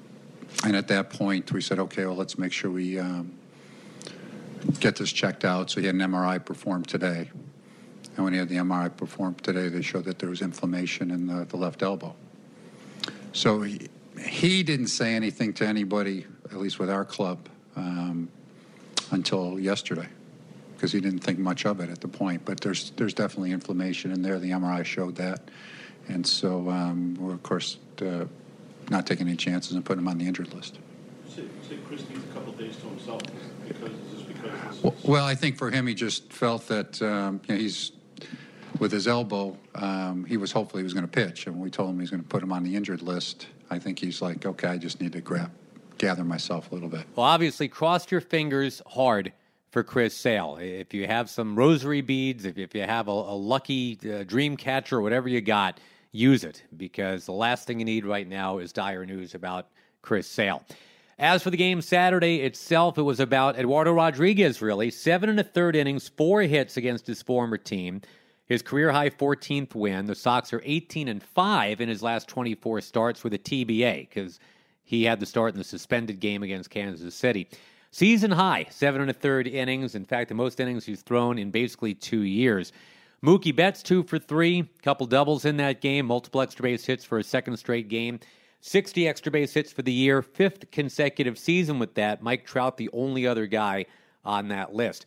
and 0.64 0.76
at 0.76 0.88
that 0.90 1.10
point, 1.10 1.52
we 1.52 1.62
said, 1.62 1.80
okay, 1.80 2.06
well, 2.06 2.16
let's 2.16 2.38
make 2.38 2.52
sure 2.52 2.70
we 2.70 3.00
um, 3.00 3.34
get 4.80 4.96
this 4.96 5.12
checked 5.12 5.46
out. 5.46 5.70
So 5.70 5.80
he 5.80 5.88
had 5.88 5.96
an 5.96 6.02
MRI 6.02 6.44
performed 6.44 6.88
today. 6.88 7.32
And 8.16 8.24
when 8.24 8.34
he 8.34 8.40
had 8.40 8.50
the 8.50 8.58
MRI 8.58 8.96
performed 8.96 9.44
today, 9.44 9.70
they 9.70 9.82
showed 9.82 10.06
that 10.06 10.20
there 10.20 10.30
was 10.30 10.42
inflammation 10.42 11.12
in 11.12 11.28
the, 11.28 11.46
the 11.46 11.58
left 11.58 11.82
elbow. 11.82 12.16
So 13.32 13.62
he, 13.62 13.88
he, 14.20 14.62
didn't 14.62 14.88
say 14.88 15.16
anything 15.16 15.54
to 15.54 15.68
anybody, 15.68 16.28
at 16.46 16.58
least 16.58 16.78
with 16.78 16.92
our 16.92 17.04
club, 17.04 17.50
um, 17.76 18.30
until 19.12 19.60
yesterday 19.60 20.08
because 20.84 20.92
he 20.92 21.00
didn't 21.00 21.20
think 21.20 21.40
much 21.40 21.66
of 21.66 21.80
it 21.80 21.90
at 21.90 22.02
the 22.02 22.10
point. 22.10 22.44
But 22.44 22.60
there's 22.60 22.92
there's 22.98 23.14
definitely 23.14 23.52
inflammation 23.52 24.12
in 24.12 24.22
there. 24.22 24.38
The 24.38 24.52
MRI 24.52 24.84
showed 24.84 25.16
that, 25.16 25.50
and 26.10 26.28
so 26.28 26.70
um, 26.70 27.16
we're 27.18 27.34
of 27.34 27.42
course 27.42 27.78
uh, 28.02 28.26
not 28.90 29.08
taking 29.08 29.30
any 29.30 29.38
chances 29.38 29.78
and 29.78 29.86
putting 29.86 30.04
him 30.04 30.10
on 30.10 30.18
the 30.18 30.28
injured 30.28 30.54
list. 30.54 30.80
Say, 31.30 31.44
say 31.70 31.78
Chris 31.88 32.02
needs 32.10 32.26
a 32.26 32.34
couple 32.34 32.52
days 32.52 32.76
to 32.76 32.88
himself 32.88 33.22
because 33.66 33.92
is 33.92 34.12
this 34.12 34.22
because 34.24 34.84
well, 34.84 34.96
well, 35.06 35.26
I 35.26 35.36
think 35.36 35.58
for 35.58 35.72
him, 35.72 35.88
he 35.88 35.94
just 35.94 36.34
felt 36.34 36.68
that 36.68 37.02
um, 37.02 37.40
you 37.48 37.56
know, 37.56 37.62
he's 37.62 37.94
with 38.78 38.92
his 38.92 39.08
elbow. 39.08 39.58
Um, 39.76 40.26
he 40.26 40.36
was 40.36 40.52
hopefully 40.52 40.82
he 40.82 40.84
was 40.84 40.94
going 40.94 41.08
to 41.08 41.12
pitch, 41.12 41.48
and 41.48 41.62
we 41.62 41.70
told 41.70 41.92
him 41.92 42.00
he's 42.02 42.10
going 42.10 42.24
to 42.24 42.28
put 42.28 42.44
him 42.44 42.52
on 42.52 42.62
the 42.62 42.76
injured 42.76 43.02
list, 43.02 43.48
I 43.70 43.80
think 43.80 44.00
he's 44.00 44.22
like, 44.22 44.46
okay, 44.46 44.68
I 44.68 44.78
just 44.78 45.00
need 45.00 45.14
to 45.14 45.22
grab 45.22 45.50
gather 45.98 46.26
myself 46.26 46.70
a 46.72 46.74
little 46.74 46.90
bit. 46.90 47.06
Well, 47.16 47.26
obviously, 47.26 47.70
crossed 47.70 48.12
your 48.12 48.20
fingers 48.20 48.82
hard 48.86 49.32
for 49.74 49.84
Chris 49.84 50.16
Sale. 50.16 50.60
If 50.62 50.94
you 50.94 51.08
have 51.08 51.32
some 51.32 51.56
rosary 51.56 52.02
beads, 52.02 52.46
if, 52.46 52.60
if 52.60 52.76
you 52.76 52.84
have 52.84 53.08
a, 53.08 53.12
a 53.12 53.36
lucky 53.36 53.98
uh, 54.06 54.24
dream 54.24 54.56
catcher, 54.56 55.02
whatever 55.02 55.28
you 55.28 55.42
got, 55.42 55.80
use 56.12 56.44
it 56.44 56.62
because 56.78 57.26
the 57.26 57.32
last 57.32 57.66
thing 57.66 57.80
you 57.80 57.86
need 57.86 58.06
right 58.06 58.28
now 58.28 58.60
is 58.60 58.72
dire 58.72 59.04
news 59.04 59.34
about 59.34 59.70
Chris 60.04 60.28
Sale. 60.28 60.64
As 61.18 61.42
for 61.42 61.50
the 61.50 61.58
game 61.58 61.82
Saturday 61.82 62.42
itself, 62.42 63.00
it 63.00 63.02
was 63.02 63.20
about 63.20 63.58
Eduardo 63.58 63.94
Rodriguez, 63.94 64.62
really. 64.62 64.92
Seven 64.92 65.28
and 65.28 65.40
a 65.40 65.44
third 65.44 65.76
innings, 65.76 66.08
four 66.08 66.44
hits 66.44 66.78
against 66.78 67.08
his 67.08 67.24
former 67.24 67.58
team. 67.58 68.02
His 68.46 68.62
career 68.62 68.92
high 68.92 69.10
14th 69.10 69.74
win. 69.74 70.06
The 70.06 70.14
Sox 70.14 70.54
are 70.54 70.62
18 70.64 71.08
and 71.08 71.24
5 71.24 71.82
in 71.82 71.90
his 71.90 72.04
last 72.04 72.28
24 72.28 72.82
starts 72.82 73.24
with 73.24 73.34
a 73.34 73.40
TBA 73.40 74.08
because 74.08 74.40
he 74.84 75.06
had 75.06 75.20
the 75.20 75.26
start 75.26 75.54
in 75.54 75.58
the 75.58 75.64
suspended 75.64 76.20
game 76.20 76.44
against 76.44 76.70
Kansas 76.70 77.16
City. 77.16 77.48
Season 77.94 78.32
high, 78.32 78.66
seven 78.72 79.02
and 79.02 79.12
a 79.12 79.14
third 79.14 79.46
innings. 79.46 79.94
In 79.94 80.04
fact, 80.04 80.30
the 80.30 80.34
most 80.34 80.60
innings 80.60 80.84
he's 80.84 81.04
thrown 81.04 81.38
in 81.38 81.52
basically 81.52 81.94
two 81.94 82.24
years. 82.24 82.72
Mookie 83.24 83.56
Betts, 83.56 83.84
two 83.84 84.02
for 84.02 84.18
three, 84.18 84.68
couple 84.82 85.06
doubles 85.06 85.46
in 85.46 85.58
that 85.58 85.80
game, 85.80 86.08
multiple 86.08 86.42
extra 86.42 86.64
base 86.64 86.88
hits 86.88 87.06
for 87.06 87.20
a 87.20 87.24
second 87.24 87.56
straight 87.58 87.90
game. 87.90 88.20
60 88.62 89.08
extra 89.08 89.32
base 89.32 89.54
hits 89.54 89.72
for 89.72 89.84
the 89.84 89.92
year, 89.92 90.24
fifth 90.24 90.72
consecutive 90.72 91.38
season 91.38 91.78
with 91.78 91.94
that. 91.94 92.24
Mike 92.24 92.48
Trout, 92.48 92.78
the 92.78 92.90
only 92.94 93.28
other 93.28 93.46
guy 93.46 93.86
on 94.26 94.48
that 94.48 94.74
list. 94.74 95.06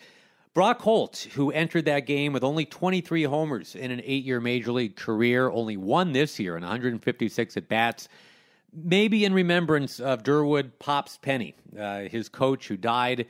Brock 0.55 0.81
Holt, 0.81 1.27
who 1.35 1.51
entered 1.51 1.87
that 1.87 2.07
game 2.07 2.33
with 2.33 2.45
only 2.45 2.67
23 2.67 3.25
homers 3.25 3.75
in 3.75 3.91
an 3.91 4.01
eight 4.05 4.25
year 4.25 4.41
major 4.41 4.71
league 4.71 4.95
career, 4.95 5.51
only 5.51 5.77
one 5.77 6.13
this 6.13 6.39
year 6.39 6.57
in 6.57 6.63
156 6.63 7.57
at 7.57 7.69
bats. 7.69 8.09
Maybe 8.77 9.25
in 9.25 9.33
remembrance 9.33 10.01
of 10.01 10.23
Durwood 10.23 10.73
Pops 10.79 11.17
Penny, 11.17 11.55
uh, 11.79 12.01
his 12.01 12.29
coach 12.29 12.69
who 12.69 12.77
died 12.77 13.27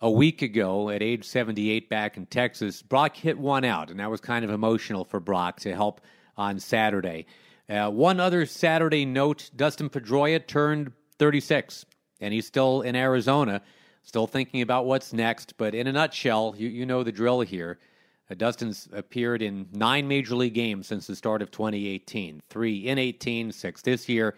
a 0.00 0.10
week 0.10 0.42
ago 0.42 0.90
at 0.90 1.02
age 1.02 1.24
78 1.24 1.88
back 1.88 2.16
in 2.16 2.26
Texas. 2.26 2.82
Brock 2.82 3.14
hit 3.14 3.38
one 3.38 3.64
out, 3.64 3.90
and 3.90 4.00
that 4.00 4.10
was 4.10 4.20
kind 4.20 4.44
of 4.44 4.50
emotional 4.50 5.04
for 5.04 5.20
Brock 5.20 5.60
to 5.60 5.72
help 5.72 6.00
on 6.36 6.58
Saturday. 6.58 7.26
Uh, 7.68 7.90
one 7.90 8.18
other 8.18 8.44
Saturday 8.44 9.04
note 9.04 9.50
Dustin 9.54 9.88
Pedroia 9.88 10.44
turned 10.44 10.92
36, 11.18 11.86
and 12.20 12.34
he's 12.34 12.46
still 12.46 12.82
in 12.82 12.96
Arizona. 12.96 13.60
Still 14.02 14.26
thinking 14.26 14.62
about 14.62 14.86
what's 14.86 15.12
next, 15.12 15.54
but 15.58 15.74
in 15.74 15.86
a 15.86 15.92
nutshell, 15.92 16.54
you, 16.56 16.68
you 16.68 16.86
know 16.86 17.04
the 17.04 17.12
drill 17.12 17.40
here. 17.40 17.78
Uh, 18.30 18.34
Dustin's 18.34 18.88
appeared 18.92 19.42
in 19.42 19.68
nine 19.72 20.08
major 20.08 20.34
league 20.34 20.54
games 20.54 20.86
since 20.86 21.06
the 21.06 21.14
start 21.14 21.42
of 21.42 21.50
2018, 21.50 22.42
three 22.48 22.88
in 22.88 22.98
18, 22.98 23.52
six 23.52 23.82
this 23.82 24.08
year, 24.08 24.34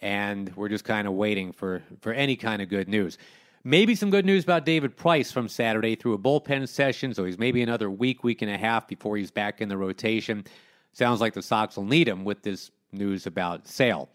and 0.00 0.54
we're 0.56 0.68
just 0.68 0.84
kind 0.84 1.06
of 1.06 1.14
waiting 1.14 1.52
for, 1.52 1.82
for 2.00 2.12
any 2.12 2.36
kind 2.36 2.62
of 2.62 2.68
good 2.68 2.88
news. 2.88 3.18
Maybe 3.64 3.94
some 3.94 4.10
good 4.10 4.24
news 4.24 4.44
about 4.44 4.64
David 4.64 4.96
Price 4.96 5.32
from 5.32 5.48
Saturday 5.48 5.96
through 5.96 6.14
a 6.14 6.18
bullpen 6.18 6.68
session, 6.68 7.12
so 7.12 7.24
he's 7.24 7.38
maybe 7.38 7.60
another 7.62 7.90
week, 7.90 8.22
week 8.22 8.40
and 8.40 8.50
a 8.50 8.56
half 8.56 8.86
before 8.86 9.16
he's 9.16 9.30
back 9.30 9.60
in 9.60 9.68
the 9.68 9.76
rotation. 9.76 10.44
Sounds 10.92 11.20
like 11.20 11.34
the 11.34 11.42
Sox 11.42 11.76
will 11.76 11.84
need 11.84 12.08
him 12.08 12.24
with 12.24 12.42
this 12.42 12.70
news 12.92 13.26
about 13.26 13.66
Sale. 13.66 14.08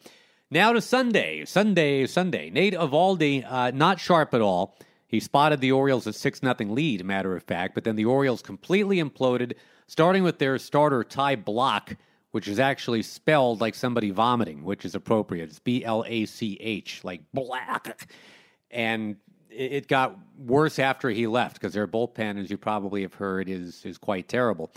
Now 0.50 0.74
to 0.74 0.82
Sunday, 0.82 1.46
Sunday, 1.46 2.06
Sunday. 2.06 2.50
Nate 2.50 2.74
Eovaldi, 2.74 3.46
uh, 3.50 3.72
not 3.72 4.00
sharp 4.00 4.34
at 4.34 4.42
all. 4.42 4.78
He 5.08 5.20
spotted 5.20 5.62
the 5.62 5.72
Orioles 5.72 6.08
a 6.08 6.14
6 6.14 6.40
0 6.40 6.56
lead, 6.72 7.06
matter 7.06 7.36
of 7.36 7.44
fact, 7.44 7.76
but 7.76 7.84
then 7.84 7.96
the 7.96 8.06
Orioles 8.06 8.42
completely 8.42 8.98
imploded, 8.98 9.54
starting 9.88 10.24
with 10.24 10.40
their 10.40 10.58
starter 10.58 11.04
Ty 11.04 11.36
Blach, 11.36 11.98
which 12.34 12.48
is 12.48 12.60
actually 12.60 13.04
spelled 13.04 13.62
like 13.62 13.76
somebody 13.76 14.10
vomiting, 14.10 14.64
which 14.64 14.86
is 14.86 14.96
appropriate. 14.96 15.50
It's 15.50 15.60
B 15.60 15.86
L 15.86 16.04
A 16.08 16.26
C 16.26 16.58
H, 16.60 17.02
like 17.04 17.22
black. 17.32 18.12
And 18.72 19.18
it 19.52 19.88
got 19.88 20.18
worse 20.40 20.80
after 20.80 21.12
he 21.12 21.28
left 21.28 21.54
because 21.54 21.74
their 21.74 21.88
bullpen, 21.88 22.42
as 22.42 22.50
you 22.50 22.58
probably 22.58 23.04
have 23.04 23.14
heard, 23.14 23.48
is, 23.48 23.86
is 23.86 24.00
quite 24.00 24.28
terrible. 24.28 24.72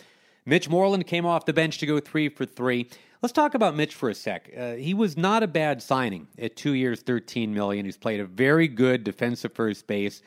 Mitch 0.44 0.68
Moreland 0.68 1.06
came 1.06 1.24
off 1.24 1.46
the 1.46 1.54
bench 1.54 1.78
to 1.78 1.86
go 1.86 1.98
three 1.98 2.28
for 2.28 2.44
three. 2.44 2.90
Let's 3.22 3.32
talk 3.32 3.54
about 3.54 3.74
Mitch 3.74 3.94
for 3.94 4.10
a 4.10 4.14
sec. 4.14 4.50
Uh, 4.54 4.74
he 4.74 4.92
was 4.92 5.16
not 5.16 5.42
a 5.42 5.46
bad 5.46 5.82
signing 5.82 6.28
at 6.38 6.56
two 6.56 6.74
years, 6.74 7.00
thirteen 7.00 7.54
million. 7.54 7.86
He's 7.86 7.96
played 7.96 8.20
a 8.20 8.26
very 8.26 8.68
good 8.68 9.02
defensive 9.02 9.54
first 9.54 9.86
base. 9.86 10.20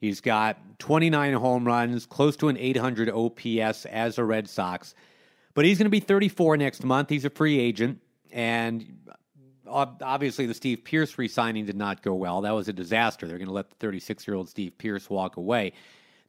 He's 0.00 0.20
got 0.20 0.78
29 0.78 1.32
home 1.32 1.66
runs, 1.66 2.06
close 2.06 2.36
to 2.36 2.48
an 2.48 2.56
800 2.58 3.10
OPS 3.10 3.86
as 3.86 4.18
a 4.18 4.24
Red 4.24 4.48
Sox. 4.48 4.94
But 5.56 5.64
he's 5.64 5.78
going 5.78 5.86
to 5.86 5.90
be 5.90 6.00
34 6.00 6.58
next 6.58 6.84
month. 6.84 7.08
He's 7.08 7.24
a 7.24 7.30
free 7.30 7.58
agent, 7.58 8.00
and 8.30 9.08
obviously 9.66 10.44
the 10.44 10.54
Steve 10.54 10.84
Pearce 10.84 11.16
re-signing 11.18 11.64
did 11.64 11.76
not 11.76 12.02
go 12.02 12.14
well. 12.14 12.42
That 12.42 12.54
was 12.54 12.68
a 12.68 12.74
disaster. 12.74 13.26
They're 13.26 13.38
going 13.38 13.48
to 13.48 13.54
let 13.54 13.70
the 13.70 13.86
36-year-old 13.86 14.50
Steve 14.50 14.76
Pearce 14.76 15.08
walk 15.08 15.38
away. 15.38 15.72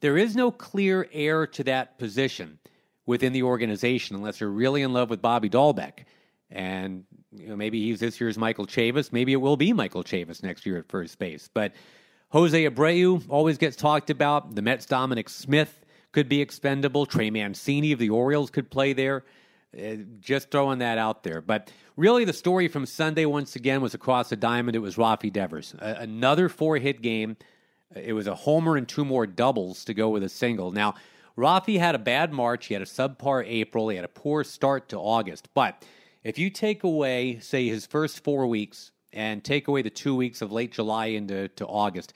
There 0.00 0.16
is 0.16 0.34
no 0.34 0.50
clear 0.50 1.08
heir 1.12 1.46
to 1.46 1.64
that 1.64 1.98
position 1.98 2.58
within 3.04 3.34
the 3.34 3.42
organization 3.42 4.16
unless 4.16 4.40
you're 4.40 4.48
really 4.48 4.80
in 4.80 4.94
love 4.94 5.10
with 5.10 5.20
Bobby 5.20 5.50
Dalbec. 5.50 6.04
And 6.50 7.04
you 7.36 7.48
know, 7.48 7.56
maybe 7.56 7.82
he's 7.84 8.00
this 8.00 8.18
year's 8.20 8.38
Michael 8.38 8.66
Chavis. 8.66 9.12
Maybe 9.12 9.34
it 9.34 9.42
will 9.42 9.58
be 9.58 9.74
Michael 9.74 10.04
Chavis 10.04 10.42
next 10.42 10.64
year 10.64 10.78
at 10.78 10.88
first 10.88 11.18
base. 11.18 11.50
But 11.52 11.72
Jose 12.30 12.64
Abreu 12.64 13.22
always 13.28 13.58
gets 13.58 13.76
talked 13.76 14.08
about. 14.08 14.54
The 14.54 14.62
Mets' 14.62 14.86
Dominic 14.86 15.28
Smith 15.28 15.84
could 16.12 16.28
be 16.28 16.40
expendable. 16.40 17.06
Trey 17.06 17.30
Mancini 17.30 17.92
of 17.92 17.98
the 17.98 18.10
Orioles 18.10 18.50
could 18.50 18.70
play 18.70 18.92
there. 18.92 19.24
Uh, 19.76 19.96
just 20.20 20.50
throwing 20.50 20.78
that 20.78 20.96
out 20.96 21.22
there. 21.22 21.42
But 21.42 21.70
really, 21.96 22.24
the 22.24 22.32
story 22.32 22.68
from 22.68 22.86
Sunday, 22.86 23.26
once 23.26 23.54
again, 23.54 23.80
was 23.82 23.94
across 23.94 24.30
the 24.30 24.36
diamond. 24.36 24.76
It 24.76 24.80
was 24.80 24.96
Rafi 24.96 25.32
Devers. 25.32 25.74
another 25.78 26.48
four 26.48 26.78
hit 26.78 27.02
game. 27.02 27.36
It 27.94 28.14
was 28.14 28.26
a 28.26 28.34
homer 28.34 28.76
and 28.76 28.88
two 28.88 29.04
more 29.04 29.26
doubles 29.26 29.84
to 29.84 29.94
go 29.94 30.08
with 30.08 30.22
a 30.22 30.28
single. 30.28 30.70
Now, 30.70 30.94
Rafi 31.36 31.78
had 31.78 31.94
a 31.94 31.98
bad 31.98 32.32
March. 32.32 32.66
He 32.66 32.74
had 32.74 32.82
a 32.82 32.86
subpar 32.86 33.46
April. 33.46 33.88
He 33.88 33.96
had 33.96 34.04
a 34.04 34.08
poor 34.08 34.42
start 34.42 34.88
to 34.88 34.98
August. 34.98 35.48
But 35.54 35.84
if 36.24 36.38
you 36.38 36.50
take 36.50 36.82
away, 36.82 37.38
say, 37.40 37.68
his 37.68 37.86
first 37.86 38.24
four 38.24 38.46
weeks 38.46 38.90
and 39.12 39.44
take 39.44 39.68
away 39.68 39.82
the 39.82 39.90
two 39.90 40.14
weeks 40.16 40.42
of 40.42 40.50
late 40.50 40.72
July 40.72 41.06
into 41.06 41.48
to 41.48 41.66
August, 41.66 42.12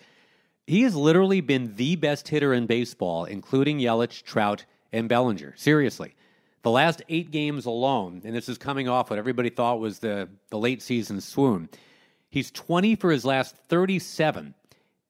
he 0.73 0.83
has 0.85 0.97
literally 0.97 1.43
been 1.43 1.75
the 1.75 1.97
best 1.97 2.26
hitter 2.29 2.55
in 2.55 2.64
baseball, 2.64 3.26
including 3.26 3.79
Yelich, 3.79 4.23
Trout, 4.23 4.64
and 4.91 5.07
Bellinger. 5.07 5.52
Seriously. 5.55 6.14
The 6.62 6.71
last 6.71 7.02
eight 7.11 7.31
games 7.31 7.67
alone, 7.67 8.23
and 8.25 8.35
this 8.35 8.49
is 8.49 8.57
coming 8.57 8.88
off 8.88 9.11
what 9.11 9.19
everybody 9.19 9.50
thought 9.50 9.81
was 9.81 9.99
the, 9.99 10.31
the 10.49 10.59
late 10.59 10.81
season 10.81 11.21
swoon, 11.21 11.69
he's 12.31 12.50
20 12.50 12.97
for 12.97 13.11
his 13.11 13.23
last 13.23 13.55
37, 13.69 14.55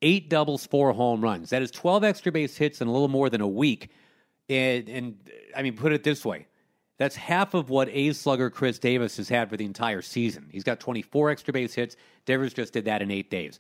eight 0.03 0.29
doubles, 0.29 0.67
four 0.67 0.93
home 0.93 1.21
runs. 1.21 1.51
That 1.51 1.63
is 1.63 1.71
12 1.71 2.03
extra 2.03 2.33
base 2.33 2.57
hits 2.57 2.81
in 2.81 2.89
a 2.89 2.93
little 2.93 3.07
more 3.07 3.31
than 3.31 3.41
a 3.41 3.47
week 3.47 3.91
and, 4.49 4.89
and 4.89 5.31
I 5.57 5.63
mean, 5.63 5.77
put 5.77 5.93
it 5.93 6.03
this 6.03 6.25
way 6.25 6.49
that's 6.99 7.15
half 7.15 7.55
of 7.55 7.71
what 7.71 7.89
A's 7.89 8.19
slugger 8.19 8.51
Khris 8.51 8.81
Davis 8.81 9.17
has 9.17 9.29
had 9.29 9.49
for 9.49 9.57
the 9.57 9.65
entire 9.65 10.03
season. 10.03 10.49
He's 10.51 10.63
got 10.63 10.79
24 10.79 11.31
extra 11.31 11.53
base 11.53 11.75
hits. 11.75 11.97
Devers 12.27 12.53
just 12.53 12.73
did 12.73 12.85
that 12.85 13.03
in 13.03 13.11
eight 13.11 13.31
days. 13.31 13.59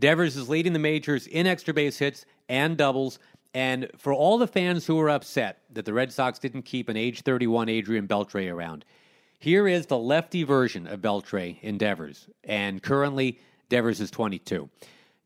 Devers 0.00 0.36
is 0.36 0.48
leading 0.48 0.72
the 0.72 0.78
majors 0.78 1.26
in 1.26 1.46
extra 1.46 1.74
base 1.74 1.98
hits 1.98 2.24
and 2.48 2.76
doubles. 2.76 3.18
And 3.54 3.88
for 3.96 4.12
all 4.12 4.38
the 4.38 4.46
fans 4.46 4.86
who 4.86 4.98
are 5.00 5.10
upset 5.10 5.62
that 5.72 5.84
the 5.84 5.92
Red 5.92 6.12
Sox 6.12 6.38
didn't 6.38 6.62
keep 6.62 6.88
an 6.88 6.96
age 6.96 7.22
31 7.22 7.68
Adrian 7.68 8.06
Beltre 8.06 8.52
around, 8.52 8.84
here 9.40 9.66
is 9.66 9.86
the 9.86 9.98
lefty 9.98 10.42
version 10.44 10.86
of 10.86 11.00
Beltre 11.00 11.58
in 11.62 11.78
Devers. 11.78 12.28
And 12.44 12.82
currently, 12.82 13.38
Devers 13.68 14.00
is 14.00 14.10
22. 14.10 14.68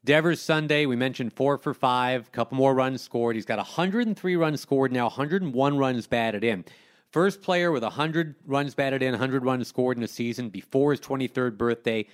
Devers 0.04 0.40
Sunday, 0.40 0.86
we 0.86 0.96
mentioned 0.96 1.32
four 1.32 1.58
for 1.58 1.74
five, 1.74 2.32
couple 2.32 2.56
more 2.56 2.74
runs 2.74 3.02
scored. 3.02 3.36
He's 3.36 3.44
got 3.44 3.58
103 3.58 4.36
runs 4.36 4.60
scored 4.60 4.90
now, 4.90 5.04
101 5.04 5.78
runs 5.78 6.06
batted 6.06 6.42
in. 6.42 6.64
First 7.10 7.42
player 7.42 7.70
with 7.70 7.82
100 7.82 8.34
runs 8.46 8.74
batted 8.74 9.02
in, 9.02 9.12
100 9.12 9.44
runs 9.44 9.68
scored 9.68 9.98
in 9.98 10.02
a 10.02 10.08
season 10.08 10.48
before 10.48 10.90
his 10.90 11.00
23rd 11.00 11.56
birthday 11.56 12.06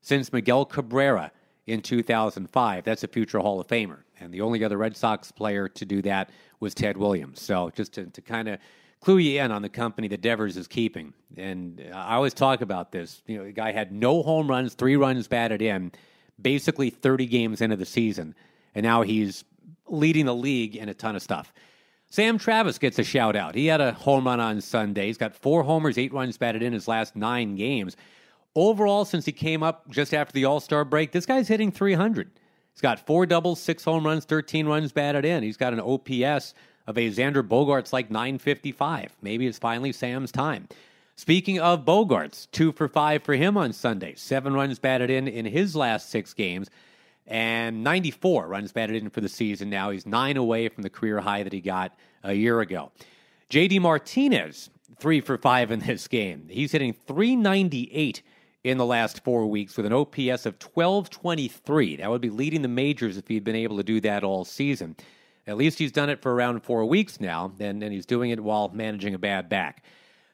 since 0.00 0.32
Miguel 0.32 0.64
Cabrera 0.64 1.32
in 1.66 1.80
2005. 1.82 2.84
That's 2.84 3.04
a 3.04 3.08
future 3.08 3.38
Hall 3.38 3.60
of 3.60 3.66
Famer. 3.66 4.00
And 4.20 4.32
the 4.32 4.40
only 4.40 4.62
other 4.64 4.78
Red 4.78 4.96
Sox 4.96 5.32
player 5.32 5.68
to 5.68 5.84
do 5.84 6.02
that 6.02 6.30
was 6.60 6.74
Ted 6.74 6.96
Williams. 6.96 7.40
So 7.40 7.70
just 7.74 7.94
to, 7.94 8.06
to 8.06 8.20
kind 8.20 8.48
of 8.48 8.58
clue 9.00 9.18
you 9.18 9.40
in 9.40 9.52
on 9.52 9.62
the 9.62 9.68
company 9.68 10.08
that 10.08 10.22
Devers 10.22 10.56
is 10.56 10.66
keeping. 10.66 11.12
And 11.36 11.84
uh, 11.92 11.96
I 11.96 12.14
always 12.14 12.34
talk 12.34 12.62
about 12.62 12.90
this. 12.90 13.22
You 13.26 13.38
know, 13.38 13.44
the 13.44 13.52
guy 13.52 13.72
had 13.72 13.92
no 13.92 14.22
home 14.22 14.48
runs, 14.48 14.74
three 14.74 14.96
runs 14.96 15.28
batted 15.28 15.60
in 15.60 15.92
basically 16.40 16.90
30 16.90 17.26
games 17.26 17.60
into 17.60 17.76
the 17.76 17.84
season, 17.84 18.34
and 18.74 18.82
now 18.82 19.02
he's 19.02 19.44
leading 19.86 20.26
the 20.26 20.34
league 20.34 20.74
in 20.74 20.88
a 20.88 20.94
ton 20.94 21.14
of 21.14 21.22
stuff. 21.22 21.52
Sam 22.10 22.38
Travis 22.38 22.78
gets 22.78 22.98
a 22.98 23.04
shout 23.04 23.36
out. 23.36 23.54
He 23.54 23.66
had 23.66 23.80
a 23.80 23.92
home 23.92 24.24
run 24.24 24.40
on 24.40 24.60
Sunday. 24.60 25.06
He's 25.06 25.18
got 25.18 25.34
four 25.34 25.62
homers, 25.64 25.98
eight 25.98 26.12
runs 26.12 26.38
batted 26.38 26.62
in 26.62 26.72
his 26.72 26.88
last 26.88 27.16
nine 27.16 27.56
games. 27.56 27.96
Overall, 28.56 29.04
since 29.04 29.24
he 29.24 29.32
came 29.32 29.62
up 29.62 29.88
just 29.90 30.14
after 30.14 30.32
the 30.32 30.44
All 30.44 30.60
Star 30.60 30.84
break, 30.84 31.12
this 31.12 31.26
guy's 31.26 31.48
hitting 31.48 31.72
300. 31.72 32.30
He's 32.72 32.80
got 32.80 33.04
four 33.06 33.26
doubles, 33.26 33.60
six 33.60 33.84
home 33.84 34.04
runs, 34.04 34.24
13 34.24 34.66
runs 34.66 34.92
batted 34.92 35.24
in. 35.24 35.42
He's 35.42 35.56
got 35.56 35.72
an 35.72 35.80
OPS 35.80 36.54
of 36.86 36.98
a 36.98 37.10
Xander 37.10 37.42
Bogaerts 37.46 37.92
like 37.92 38.10
955. 38.10 39.16
Maybe 39.22 39.46
it's 39.46 39.58
finally 39.58 39.92
Sam's 39.92 40.30
time. 40.32 40.68
Speaking 41.16 41.60
of 41.60 41.84
Bogaerts, 41.84 42.48
two 42.50 42.72
for 42.72 42.88
five 42.88 43.22
for 43.22 43.34
him 43.34 43.56
on 43.56 43.72
Sunday. 43.72 44.14
Seven 44.16 44.52
runs 44.54 44.78
batted 44.80 45.10
in 45.10 45.28
in 45.28 45.46
his 45.46 45.76
last 45.76 46.10
six 46.10 46.34
games. 46.34 46.68
and 47.26 47.82
94 47.82 48.48
runs 48.48 48.72
batted 48.72 48.96
in 49.02 49.08
for 49.10 49.20
the 49.20 49.28
season 49.28 49.70
now. 49.70 49.90
He's 49.90 50.04
nine 50.06 50.36
away 50.36 50.68
from 50.68 50.82
the 50.82 50.90
career 50.90 51.20
high 51.20 51.42
that 51.42 51.52
he 51.52 51.60
got 51.60 51.96
a 52.22 52.34
year 52.34 52.60
ago. 52.60 52.92
JD 53.48 53.80
Martinez, 53.80 54.68
three 54.98 55.20
for 55.20 55.38
five 55.38 55.70
in 55.70 55.80
this 55.80 56.06
game. 56.08 56.48
He's 56.50 56.72
hitting 56.72 56.92
398 57.06 58.22
in 58.64 58.78
the 58.78 58.86
last 58.86 59.22
four 59.22 59.46
weeks 59.46 59.76
with 59.76 59.84
an 59.84 59.92
OPS 59.92 60.46
of 60.46 60.56
1223. 60.62 61.96
That 61.96 62.10
would 62.10 62.22
be 62.22 62.30
leading 62.30 62.62
the 62.62 62.68
majors 62.68 63.18
if 63.18 63.28
he'd 63.28 63.44
been 63.44 63.54
able 63.54 63.76
to 63.76 63.82
do 63.82 64.00
that 64.00 64.24
all 64.24 64.44
season. 64.44 64.96
At 65.46 65.58
least 65.58 65.78
he's 65.78 65.92
done 65.92 66.08
it 66.08 66.22
for 66.22 66.34
around 66.34 66.64
four 66.64 66.86
weeks 66.86 67.20
now, 67.20 67.52
and, 67.60 67.82
and 67.82 67.92
he's 67.92 68.06
doing 68.06 68.30
it 68.30 68.40
while 68.40 68.70
managing 68.70 69.14
a 69.14 69.18
bad 69.18 69.50
back. 69.50 69.84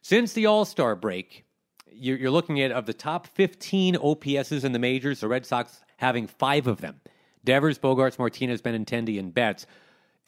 Since 0.03 0.33
the 0.33 0.47
All 0.47 0.65
Star 0.65 0.95
break, 0.95 1.45
you're, 1.91 2.17
you're 2.17 2.31
looking 2.31 2.63
at 2.63 2.71
of 2.71 2.87
the 2.87 2.95
top 2.95 3.27
15 3.27 3.97
OPSs 3.97 4.65
in 4.65 4.71
the 4.71 4.79
majors, 4.79 5.21
the 5.21 5.29
Red 5.29 5.45
Sox 5.45 5.83
having 5.97 6.29
five 6.29 6.69
of 6.69 6.81
them. 6.81 7.01
Devers, 7.43 7.79
Bogaerts, 7.79 8.19
Martinez, 8.19 8.63
Benintendi, 8.63 9.19
and 9.19 9.35
Betts. 9.35 9.67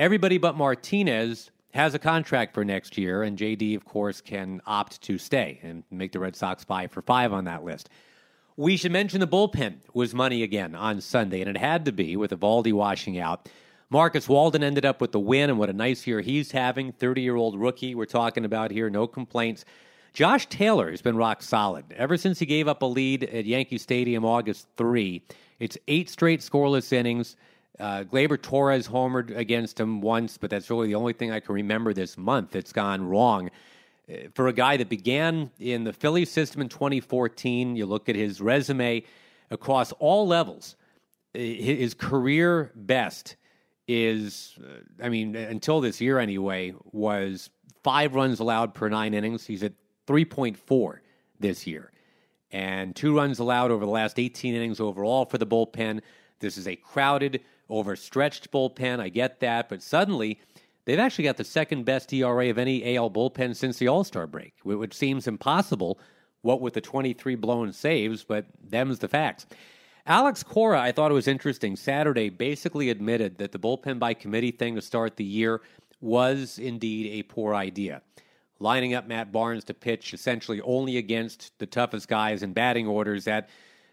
Everybody 0.00 0.38
but 0.38 0.56
Martinez 0.56 1.51
has 1.72 1.94
a 1.94 1.98
contract 1.98 2.54
for 2.54 2.64
next 2.64 2.98
year, 2.98 3.22
and 3.22 3.38
JD, 3.38 3.76
of 3.76 3.84
course, 3.84 4.20
can 4.20 4.60
opt 4.66 5.00
to 5.02 5.18
stay 5.18 5.58
and 5.62 5.84
make 5.90 6.12
the 6.12 6.20
Red 6.20 6.36
Sox 6.36 6.64
five 6.64 6.92
for 6.92 7.02
five 7.02 7.32
on 7.32 7.44
that 7.44 7.64
list. 7.64 7.88
We 8.56 8.76
should 8.76 8.92
mention 8.92 9.20
the 9.20 9.26
bullpen 9.26 9.76
was 9.94 10.14
money 10.14 10.42
again 10.42 10.74
on 10.74 11.00
Sunday, 11.00 11.40
and 11.40 11.48
it 11.48 11.56
had 11.56 11.86
to 11.86 11.92
be 11.92 12.16
with 12.16 12.30
Eovaldi 12.30 12.72
washing 12.72 13.18
out. 13.18 13.48
Marcus 13.88 14.28
Walden 14.28 14.62
ended 14.62 14.84
up 14.84 15.00
with 15.00 15.12
the 15.12 15.20
win, 15.20 15.48
and 15.48 15.58
what 15.58 15.70
a 15.70 15.74
nice 15.74 16.06
year 16.06 16.20
he's 16.20 16.52
having. 16.52 16.92
30 16.92 17.22
year 17.22 17.36
old 17.36 17.58
rookie, 17.58 17.94
we're 17.94 18.04
talking 18.04 18.44
about 18.44 18.70
here, 18.70 18.90
no 18.90 19.06
complaints. 19.06 19.64
Josh 20.12 20.46
Taylor 20.46 20.90
has 20.90 21.00
been 21.00 21.16
rock 21.16 21.42
solid. 21.42 21.86
Ever 21.96 22.18
since 22.18 22.38
he 22.38 22.44
gave 22.44 22.68
up 22.68 22.82
a 22.82 22.86
lead 22.86 23.24
at 23.24 23.46
Yankee 23.46 23.78
Stadium 23.78 24.26
August 24.26 24.68
3, 24.76 25.22
it's 25.58 25.78
eight 25.88 26.10
straight 26.10 26.40
scoreless 26.40 26.92
innings. 26.92 27.36
Uh, 27.82 28.04
Gleyber 28.04 28.40
Torres 28.40 28.86
homered 28.86 29.36
against 29.36 29.80
him 29.80 30.00
once, 30.00 30.38
but 30.38 30.50
that's 30.50 30.70
really 30.70 30.86
the 30.86 30.94
only 30.94 31.12
thing 31.12 31.32
I 31.32 31.40
can 31.40 31.52
remember 31.52 31.92
this 31.92 32.16
month 32.16 32.52
that's 32.52 32.72
gone 32.72 33.04
wrong. 33.04 33.50
Uh, 34.08 34.28
for 34.34 34.46
a 34.46 34.52
guy 34.52 34.76
that 34.76 34.88
began 34.88 35.50
in 35.58 35.82
the 35.82 35.92
Philly 35.92 36.24
system 36.24 36.60
in 36.60 36.68
2014, 36.68 37.74
you 37.74 37.84
look 37.84 38.08
at 38.08 38.14
his 38.14 38.40
resume 38.40 39.02
across 39.50 39.90
all 39.98 40.28
levels. 40.28 40.76
Uh, 41.34 41.40
his 41.40 41.92
career 41.92 42.70
best 42.76 43.34
is, 43.88 44.56
uh, 44.62 45.04
I 45.04 45.08
mean, 45.08 45.34
until 45.34 45.80
this 45.80 46.00
year 46.00 46.20
anyway, 46.20 46.74
was 46.92 47.50
five 47.82 48.14
runs 48.14 48.38
allowed 48.38 48.74
per 48.74 48.88
nine 48.88 49.12
innings. 49.12 49.44
He's 49.44 49.64
at 49.64 49.72
3.4 50.06 50.98
this 51.40 51.66
year. 51.66 51.90
And 52.52 52.94
two 52.94 53.16
runs 53.16 53.40
allowed 53.40 53.72
over 53.72 53.84
the 53.84 53.90
last 53.90 54.20
18 54.20 54.54
innings 54.54 54.78
overall 54.78 55.24
for 55.24 55.38
the 55.38 55.46
bullpen. 55.48 56.00
This 56.38 56.56
is 56.56 56.68
a 56.68 56.76
crowded, 56.76 57.40
overstretched 57.70 58.50
bullpen. 58.50 59.00
I 59.00 59.08
get 59.08 59.40
that. 59.40 59.68
But 59.68 59.82
suddenly, 59.82 60.40
they've 60.84 60.98
actually 60.98 61.24
got 61.24 61.36
the 61.36 61.44
second 61.44 61.84
best 61.84 62.12
ERA 62.12 62.50
of 62.50 62.58
any 62.58 62.96
AL 62.96 63.10
bullpen 63.10 63.56
since 63.56 63.78
the 63.78 63.88
All 63.88 64.04
Star 64.04 64.26
break, 64.26 64.54
which 64.62 64.94
seems 64.94 65.26
impossible, 65.26 65.98
what 66.42 66.60
with 66.60 66.74
the 66.74 66.80
23 66.80 67.34
blown 67.36 67.72
saves, 67.72 68.24
but 68.24 68.46
them's 68.62 68.98
the 68.98 69.08
facts. 69.08 69.46
Alex 70.04 70.42
Cora, 70.42 70.80
I 70.80 70.90
thought 70.90 71.12
it 71.12 71.14
was 71.14 71.28
interesting. 71.28 71.76
Saturday 71.76 72.28
basically 72.28 72.90
admitted 72.90 73.38
that 73.38 73.52
the 73.52 73.58
bullpen 73.58 74.00
by 74.00 74.14
committee 74.14 74.50
thing 74.50 74.74
to 74.74 74.82
start 74.82 75.16
the 75.16 75.24
year 75.24 75.60
was 76.00 76.58
indeed 76.58 77.20
a 77.20 77.22
poor 77.22 77.54
idea. 77.54 78.02
Lining 78.58 78.94
up 78.94 79.06
Matt 79.06 79.30
Barnes 79.30 79.64
to 79.64 79.74
pitch 79.74 80.12
essentially 80.12 80.60
only 80.62 80.96
against 80.96 81.56
the 81.60 81.66
toughest 81.66 82.08
guys 82.08 82.42
in 82.42 82.52
batting 82.52 82.88
orders 82.88 83.24
that 83.24 83.48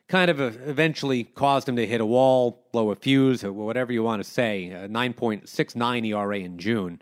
kind 0.10 0.32
of 0.32 0.40
eventually 0.42 1.24
caused 1.24 1.70
him 1.70 1.76
to 1.76 1.86
hit 1.86 2.02
a 2.02 2.06
wall, 2.06 2.66
blow 2.72 2.90
a 2.90 2.96
fuse, 2.96 3.44
whatever 3.44 3.94
you 3.94 4.04
want 4.04 4.22
to 4.24 4.30
say. 4.30 4.74
Uh, 4.74 4.88
9.69 4.88 6.08
ERA 6.08 6.40
in 6.40 6.58
June. 6.58 7.00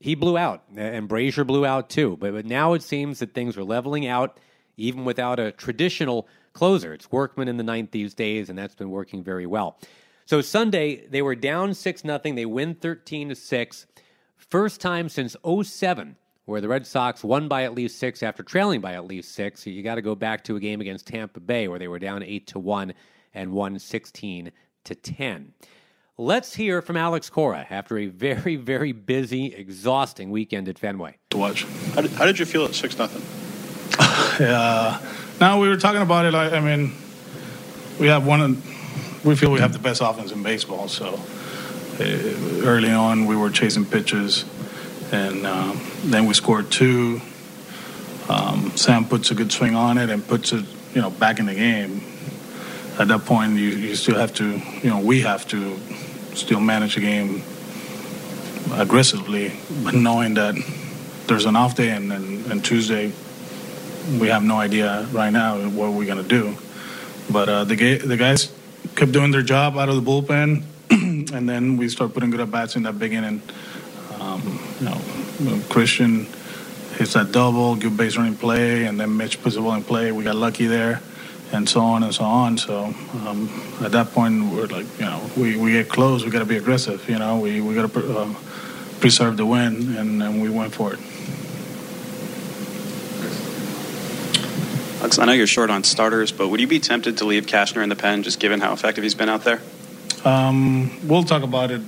He 0.00 0.14
blew 0.14 0.36
out, 0.36 0.64
and 0.76 1.08
Brasier 1.08 1.46
blew 1.46 1.64
out 1.64 1.88
too. 1.88 2.16
But, 2.18 2.32
but 2.32 2.46
now 2.46 2.72
it 2.74 2.82
seems 2.82 3.20
that 3.20 3.34
things 3.34 3.56
are 3.56 3.64
leveling 3.64 4.06
out, 4.06 4.38
even 4.76 5.04
without 5.04 5.38
a 5.38 5.52
traditional 5.52 6.26
closer. 6.52 6.92
It's 6.92 7.12
Workman 7.12 7.48
in 7.48 7.56
the 7.56 7.62
ninth 7.62 7.92
these 7.92 8.14
days, 8.14 8.50
and 8.50 8.58
that's 8.58 8.74
been 8.74 8.90
working 8.90 9.22
very 9.22 9.46
well. 9.46 9.78
So 10.26 10.40
Sunday 10.40 11.06
they 11.06 11.22
were 11.22 11.34
down 11.34 11.74
six 11.74 12.04
nothing. 12.04 12.34
They 12.34 12.46
win 12.46 12.74
thirteen 12.74 13.28
to 13.28 13.34
six. 13.34 13.86
First 14.36 14.80
time 14.80 15.08
since 15.08 15.36
07 15.44 16.16
where 16.44 16.60
the 16.60 16.68
Red 16.68 16.86
Sox 16.86 17.22
won 17.22 17.48
by 17.48 17.64
at 17.64 17.74
least 17.74 17.98
six 17.98 18.22
after 18.22 18.42
trailing 18.42 18.80
by 18.80 18.94
at 18.94 19.04
least 19.04 19.32
six. 19.32 19.66
You 19.66 19.82
got 19.82 19.96
to 19.96 20.02
go 20.02 20.14
back 20.14 20.44
to 20.44 20.56
a 20.56 20.60
game 20.60 20.80
against 20.80 21.06
Tampa 21.06 21.40
Bay 21.40 21.68
where 21.68 21.78
they 21.78 21.88
were 21.88 21.98
down 21.98 22.22
eight 22.22 22.46
to 22.48 22.58
one 22.58 22.94
and 23.34 23.52
won 23.52 23.78
sixteen 23.78 24.52
to 24.84 24.94
ten. 24.94 25.52
Let's 26.18 26.54
hear 26.54 26.82
from 26.82 26.98
Alex 26.98 27.30
Cora 27.30 27.66
after 27.70 27.96
a 27.96 28.06
very, 28.06 28.56
very 28.56 28.92
busy, 28.92 29.54
exhausting 29.54 30.30
weekend 30.30 30.68
at 30.68 30.78
Fenway. 30.78 31.16
To 31.30 31.38
watch. 31.38 31.64
How 31.94 32.02
did, 32.02 32.10
how 32.12 32.26
did 32.26 32.38
you 32.38 32.44
feel 32.44 32.64
at 32.66 32.74
six 32.74 32.98
nothing? 32.98 33.22
yeah. 34.46 35.00
Now 35.40 35.60
we 35.60 35.68
were 35.68 35.78
talking 35.78 36.02
about 36.02 36.26
it. 36.26 36.34
I, 36.34 36.56
I 36.56 36.60
mean, 36.60 36.92
we 37.98 38.08
have 38.08 38.26
one. 38.26 38.62
We 39.24 39.34
feel 39.34 39.50
we 39.50 39.60
have 39.60 39.72
the 39.72 39.78
best 39.78 40.02
offense 40.02 40.32
in 40.32 40.42
baseball. 40.42 40.88
So 40.88 41.20
uh, 41.98 42.04
early 42.64 42.90
on, 42.90 43.26
we 43.26 43.36
were 43.36 43.50
chasing 43.50 43.84
pitches 43.84 44.44
and 45.12 45.46
um, 45.46 45.80
then 46.04 46.26
we 46.26 46.34
scored 46.34 46.70
two. 46.70 47.20
Um, 48.28 48.76
Sam 48.76 49.04
puts 49.04 49.30
a 49.30 49.34
good 49.34 49.50
swing 49.50 49.74
on 49.74 49.98
it 49.98 50.10
and 50.10 50.26
puts 50.26 50.52
it, 50.52 50.64
you 50.94 51.00
know, 51.00 51.10
back 51.10 51.38
in 51.38 51.46
the 51.46 51.54
game. 51.54 52.02
At 52.98 53.08
that 53.08 53.24
point, 53.24 53.54
you, 53.54 53.68
you 53.68 53.94
still 53.96 54.18
have 54.18 54.34
to, 54.34 54.60
you 54.82 54.90
know, 54.90 55.00
we 55.00 55.22
have 55.22 55.48
to 55.48 55.78
still 56.34 56.60
manage 56.60 56.94
the 56.94 57.00
game 57.00 57.42
aggressively, 58.72 59.52
but 59.82 59.94
knowing 59.94 60.34
that 60.34 60.54
there's 61.26 61.44
an 61.44 61.56
off 61.56 61.76
day 61.76 61.90
and, 61.90 62.12
and, 62.12 62.46
and 62.46 62.64
Tuesday, 62.64 63.12
we 64.18 64.28
have 64.28 64.42
no 64.42 64.56
idea 64.56 65.06
right 65.12 65.30
now 65.30 65.58
what 65.70 65.92
we're 65.92 66.06
gonna 66.06 66.22
do. 66.22 66.56
But 67.30 67.48
uh, 67.48 67.64
the 67.64 67.98
the 67.98 68.16
guys 68.16 68.52
kept 68.96 69.12
doing 69.12 69.30
their 69.30 69.42
job 69.42 69.76
out 69.76 69.88
of 69.88 69.96
the 69.96 70.02
bullpen, 70.02 70.64
and 70.90 71.48
then 71.48 71.76
we 71.76 71.88
start 71.88 72.14
putting 72.14 72.30
good 72.30 72.40
at 72.40 72.50
bats 72.50 72.76
in 72.76 72.82
that 72.84 72.98
beginning. 72.98 73.42
You 74.44 74.84
know, 74.84 75.60
Christian 75.68 76.26
hits 77.00 77.14
that 77.14 77.32
double, 77.32 77.76
good 77.76 77.96
base 77.96 78.16
running 78.16 78.36
play, 78.36 78.84
and 78.84 79.00
then 79.00 79.16
Mitch 79.16 79.42
puts 79.42 79.54
the 79.54 79.62
ball 79.62 79.74
in 79.74 79.82
play. 79.82 80.12
We 80.12 80.24
got 80.24 80.36
lucky 80.36 80.66
there, 80.66 81.00
and 81.52 81.68
so 81.68 81.80
on 81.80 82.02
and 82.02 82.14
so 82.14 82.24
on. 82.24 82.58
So 82.58 82.94
um, 83.26 83.48
at 83.80 83.92
that 83.92 84.12
point, 84.12 84.52
we're 84.52 84.66
like, 84.66 84.86
you 84.98 85.06
know, 85.06 85.30
we, 85.36 85.56
we 85.56 85.72
get 85.72 85.88
close. 85.88 86.24
We 86.24 86.30
got 86.30 86.40
to 86.40 86.44
be 86.44 86.56
aggressive. 86.56 87.08
You 87.08 87.18
know, 87.18 87.38
we 87.38 87.60
we 87.60 87.74
got 87.74 87.90
to 87.92 88.18
uh, 88.18 88.34
preserve 89.00 89.36
the 89.36 89.46
win, 89.46 89.96
and, 89.96 90.22
and 90.22 90.42
we 90.42 90.50
went 90.50 90.74
for 90.74 90.92
it. 90.92 91.00
Alex, 95.00 95.18
I 95.18 95.24
know 95.24 95.32
you're 95.32 95.46
short 95.46 95.70
on 95.70 95.82
starters, 95.82 96.30
but 96.30 96.48
would 96.48 96.60
you 96.60 96.66
be 96.66 96.78
tempted 96.78 97.16
to 97.18 97.24
leave 97.24 97.46
Cashner 97.46 97.82
in 97.82 97.88
the 97.88 97.96
pen, 97.96 98.22
just 98.22 98.38
given 98.38 98.60
how 98.60 98.74
effective 98.74 99.02
he's 99.02 99.14
been 99.14 99.30
out 99.30 99.44
there? 99.44 99.62
Um, 100.26 101.08
we'll 101.08 101.24
talk 101.24 101.42
about 101.42 101.70
it 101.70 101.80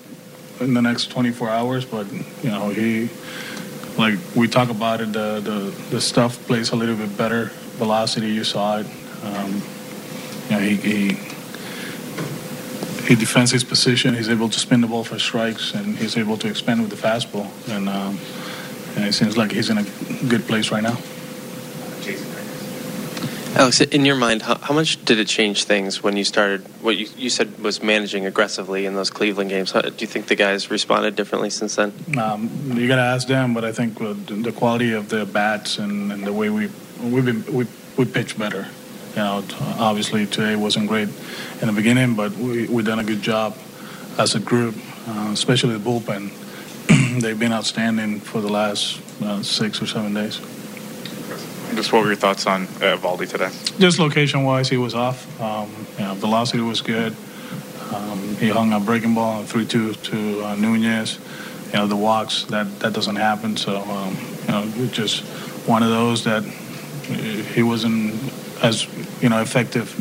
in 0.62 0.74
the 0.74 0.82
next 0.82 1.10
24 1.10 1.50
hours. 1.50 1.84
But 1.84 2.10
you 2.42 2.50
know, 2.50 2.70
he 2.70 3.08
like 3.98 4.18
we 4.34 4.48
talk 4.48 4.70
about 4.70 5.00
it. 5.00 5.12
The 5.12 5.40
the, 5.40 5.74
the 5.90 6.00
stuff 6.00 6.44
plays 6.46 6.70
a 6.70 6.76
little 6.76 6.96
bit 6.96 7.16
better. 7.16 7.46
Velocity, 7.76 8.30
you 8.30 8.44
saw 8.44 8.78
it. 8.78 8.86
Um, 9.24 9.62
you 10.48 10.50
know, 10.50 10.58
he, 10.58 10.76
he 10.76 11.08
he 13.06 13.14
defends 13.14 13.50
his 13.50 13.64
position. 13.64 14.14
He's 14.14 14.28
able 14.28 14.48
to 14.48 14.58
spin 14.58 14.80
the 14.80 14.86
ball 14.86 15.04
for 15.04 15.18
strikes, 15.18 15.74
and 15.74 15.96
he's 15.96 16.16
able 16.16 16.36
to 16.38 16.48
expand 16.48 16.80
with 16.80 16.90
the 16.90 16.96
fastball. 16.96 17.50
And 17.68 17.88
um, 17.88 18.18
and 18.96 19.04
it 19.04 19.14
seems 19.14 19.36
like 19.36 19.52
he's 19.52 19.70
in 19.70 19.78
a 19.78 19.84
good 20.28 20.46
place 20.46 20.70
right 20.70 20.82
now. 20.82 20.96
Alex, 23.54 23.82
in 23.82 24.06
your 24.06 24.16
mind, 24.16 24.40
how, 24.40 24.56
how, 24.56 24.72
much 24.72 25.04
did 25.04 25.18
it 25.18 25.28
change 25.28 25.64
things 25.64 26.02
when 26.02 26.16
you 26.16 26.24
started? 26.24 26.62
What 26.82 26.96
you, 26.96 27.06
you 27.18 27.28
said 27.28 27.58
was 27.58 27.82
managing 27.82 28.24
aggressively 28.24 28.86
in 28.86 28.94
those 28.94 29.10
Cleveland 29.10 29.50
games. 29.50 29.72
How, 29.72 29.82
do 29.82 29.94
you 29.98 30.06
think 30.06 30.26
the 30.26 30.34
guys 30.34 30.70
responded 30.70 31.16
differently 31.16 31.50
since 31.50 31.76
then? 31.76 31.92
Um, 32.18 32.48
you 32.74 32.88
got 32.88 32.96
to 32.96 33.02
ask 33.02 33.28
them, 33.28 33.52
but 33.52 33.62
I 33.62 33.72
think 33.72 33.98
the 33.98 34.52
quality 34.56 34.94
of 34.94 35.10
the 35.10 35.26
bats 35.26 35.76
and, 35.76 36.10
and 36.10 36.26
the 36.26 36.32
way 36.32 36.48
we 36.48 36.70
we've 37.02 37.26
been 37.26 37.44
we 37.54 37.66
we 37.98 38.06
pitch 38.06 38.38
better. 38.38 38.68
You 39.10 39.16
know, 39.16 39.44
obviously 39.78 40.24
today 40.26 40.56
wasn't 40.56 40.88
great 40.88 41.10
in 41.60 41.66
the 41.66 41.74
beginning, 41.74 42.14
but 42.14 42.32
we 42.32 42.66
we 42.68 42.82
done 42.82 43.00
a 43.00 43.04
good 43.04 43.20
job 43.20 43.56
as 44.18 44.34
a 44.34 44.40
group, 44.40 44.76
uh, 45.06 45.28
especially 45.30 45.76
the 45.76 45.90
bullpen. 45.90 46.30
They've 47.20 47.38
been 47.38 47.52
outstanding 47.52 48.20
for 48.20 48.40
the 48.40 48.48
last 48.48 48.98
uh, 49.22 49.42
six 49.42 49.82
or 49.82 49.86
seven 49.86 50.14
days. 50.14 50.40
Just 51.74 51.92
what 51.92 52.02
were 52.02 52.08
your 52.08 52.16
thoughts 52.16 52.46
on 52.46 52.64
uh, 52.64 52.96
Valdi 52.98 53.28
today? 53.28 53.50
Just 53.78 53.98
location-wise, 53.98 54.68
he 54.68 54.76
was 54.76 54.94
off. 54.94 55.40
Um, 55.40 55.70
you 55.98 56.04
know, 56.04 56.14
velocity 56.14 56.62
was 56.62 56.80
good. 56.80 57.16
Um, 57.92 58.36
he 58.36 58.48
hung 58.48 58.72
a 58.72 58.80
breaking 58.80 59.14
ball 59.14 59.38
on 59.38 59.44
three-two 59.46 59.94
to 59.94 60.44
uh, 60.44 60.56
Nunez. 60.56 61.18
You 61.72 61.78
know, 61.78 61.86
the 61.86 61.96
walks 61.96 62.44
that 62.44 62.80
that 62.80 62.92
doesn't 62.92 63.16
happen. 63.16 63.56
So 63.56 63.80
um, 63.80 64.16
you 64.42 64.48
know, 64.48 64.86
just 64.92 65.24
one 65.66 65.82
of 65.82 65.90
those 65.90 66.24
that 66.24 66.44
he 67.54 67.62
wasn't 67.62 68.14
as 68.62 68.86
you 69.22 69.28
know 69.28 69.40
effective 69.40 69.94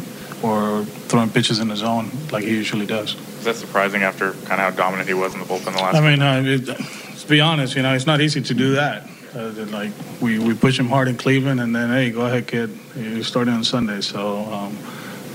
or 0.44 0.84
throwing 0.84 1.30
pitches 1.30 1.60
in 1.60 1.68
the 1.68 1.76
zone 1.76 2.10
like 2.32 2.44
he 2.44 2.52
usually 2.52 2.86
does. 2.86 3.16
Is 3.40 3.46
that 3.46 3.56
surprising 3.56 4.04
after 4.04 4.34
kind 4.34 4.60
of 4.60 4.60
how 4.60 4.70
dominant 4.72 5.08
he 5.08 5.14
was 5.14 5.34
in 5.34 5.40
the 5.40 5.46
bullpen 5.46 5.66
the 5.66 5.82
last? 5.82 5.96
I 5.96 6.02
mean, 6.02 6.22
uh, 6.22 6.44
it, 6.46 6.68
let's 6.68 7.24
be 7.26 7.40
honest. 7.42 7.76
You 7.76 7.84
know, 7.84 7.94
it's 7.94 8.06
not 8.06 8.22
easy 8.22 8.42
to 8.42 8.54
do 8.54 8.76
that. 8.76 9.08
Uh, 9.34 9.50
like 9.72 9.92
we, 10.20 10.40
we 10.40 10.54
push 10.54 10.78
him 10.78 10.90
hard 10.90 11.08
in 11.08 11.16
Cleveland, 11.18 11.62
and 11.62 11.74
then 11.74 11.90
hey, 11.90 12.12
go 12.12 12.26
ahead, 12.26 12.48
kid. 12.48 12.78
You're 12.96 13.24
starting 13.24 13.54
on 13.54 13.64
Sunday, 13.64 14.02
so 14.02 14.40
um, 14.52 14.78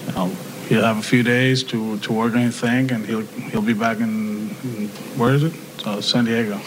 you 0.07 0.13
know, 0.13 0.27
he'll 0.69 0.85
have 0.85 0.99
a 0.99 1.03
few 1.03 1.23
days 1.23 1.65
to, 1.65 1.99
to 2.01 2.13
work 2.13 2.35
on 2.35 2.41
his 2.41 2.61
thing, 2.61 2.93
and 2.93 3.07
he'll 3.07 3.23
he'll 3.23 3.63
be 3.63 3.73
back 3.73 3.99
in, 3.99 4.51
in 4.65 4.89
where 5.17 5.33
is 5.33 5.45
it? 5.45 5.55
So 5.79 6.01
San 6.03 6.27
Diego. 6.27 6.59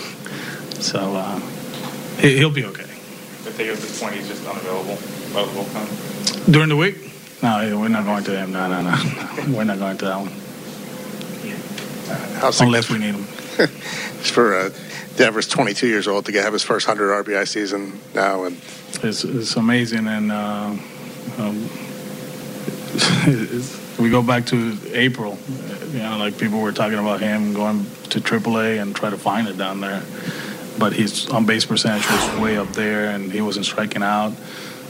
So 0.79 0.99
uh, 0.99 1.39
he, 2.17 2.37
he'll 2.37 2.49
be 2.49 2.65
okay. 2.65 2.83
I 2.83 3.51
think 3.51 3.69
at 3.69 3.77
this 3.77 4.01
point 4.01 4.15
he's 4.15 4.27
just 4.27 4.47
unavailable 4.47 4.95
by 5.33 5.43
the 5.43 5.51
bullpen. 5.51 6.51
During 6.51 6.69
the 6.69 6.75
week? 6.75 6.97
No, 7.43 7.79
we're 7.79 7.89
not 7.89 8.05
going 8.05 8.23
to 8.23 8.37
him. 8.37 8.51
No, 8.51 8.67
no, 8.67 8.81
no. 8.81 8.91
no. 8.91 9.57
We're 9.57 9.63
not 9.63 9.79
going 9.79 9.97
to 9.99 10.05
that 10.05 10.17
one. 10.17 10.31
How's 12.39 12.59
Unless 12.59 12.89
we 12.89 12.97
need 12.97 13.15
him. 13.15 13.23
for 14.33 14.71
Devers, 15.19 15.49
22 15.49 15.85
years 15.85 16.07
old, 16.07 16.25
to 16.27 16.31
get 16.31 16.45
have 16.45 16.53
his 16.53 16.63
first 16.63 16.87
100 16.87 17.25
RBI 17.25 17.45
season 17.45 17.99
now, 18.15 18.45
and 18.45 18.55
It's, 19.03 19.25
it's 19.25 19.57
amazing, 19.57 20.07
and 20.07 20.31
uh, 20.31 20.73
um, 21.37 21.69
we 23.99 24.09
go 24.09 24.23
back 24.23 24.45
to 24.45 24.77
April. 24.93 25.37
You 25.91 25.99
know, 25.99 26.17
like 26.17 26.37
people 26.37 26.61
were 26.61 26.71
talking 26.71 26.99
about 26.99 27.19
him 27.19 27.53
going 27.53 27.83
to 28.11 28.21
AAA 28.21 28.81
and 28.81 28.95
try 28.95 29.09
to 29.09 29.17
find 29.17 29.49
it 29.49 29.57
down 29.57 29.81
there, 29.81 30.03
but 30.79 30.93
his 30.93 31.27
on 31.27 31.45
base 31.45 31.65
percentage 31.65 32.09
was 32.09 32.39
way 32.39 32.57
up 32.57 32.69
there, 32.69 33.09
and 33.09 33.29
he 33.29 33.41
wasn't 33.41 33.65
striking 33.65 34.03
out. 34.03 34.31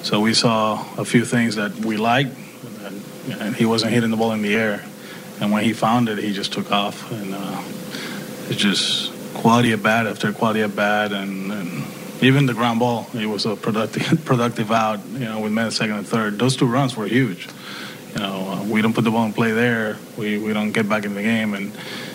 So 0.04 0.20
we 0.20 0.36
saw 0.36 0.86
a 1.00 1.06
few 1.06 1.26
things 1.26 1.56
that 1.56 1.76
we 1.78 1.98
liked, 1.98 2.38
and, 2.86 3.02
and 3.42 3.56
he 3.56 3.66
wasn't 3.66 3.94
hitting 3.94 4.12
the 4.12 4.18
ball 4.18 4.34
in 4.34 4.44
the 4.44 4.54
air. 4.54 4.86
And 5.42 5.52
when 5.52 5.64
he 5.64 5.74
found 5.74 6.08
it, 6.08 6.20
he 6.20 6.34
just 6.34 6.54
took 6.54 6.72
off, 6.72 7.12
and 7.12 7.34
uh, 7.34 7.64
it's 8.48 8.62
just 8.62 9.12
quality 9.34 9.74
at 9.74 9.84
bat 9.84 10.08
after 10.08 10.32
quality 10.34 10.62
at 10.62 10.76
bat, 10.76 11.12
and, 11.12 11.52
and 11.52 11.84
even 12.22 12.46
the 12.46 12.54
ground 12.54 12.80
ball. 12.80 13.08
It 13.14 13.26
was 13.26 13.46
a 13.46 13.56
productive 13.56 14.24
productive 14.26 14.72
out, 14.72 15.06
you 15.08 15.20
know, 15.20 15.40
with 15.40 15.52
men 15.52 15.72
second 15.72 15.98
and 15.98 16.08
third. 16.08 16.40
Those 16.40 16.56
two 16.56 16.66
runs 16.66 16.96
were 16.96 17.08
huge. 17.08 17.48
You 18.14 18.20
know, 18.20 18.50
uh, 18.50 18.64
we 18.64 18.82
don't 18.82 18.94
put 18.94 19.04
the 19.04 19.12
ball 19.12 19.26
in 19.26 19.34
play 19.34 19.52
there. 19.52 19.98
We 20.18 20.38
we 20.38 20.54
don't 20.54 20.72
get 20.72 20.90
back 20.90 21.06
in 21.06 21.14
the 21.14 21.22
game, 21.22 21.54
and 21.54 21.72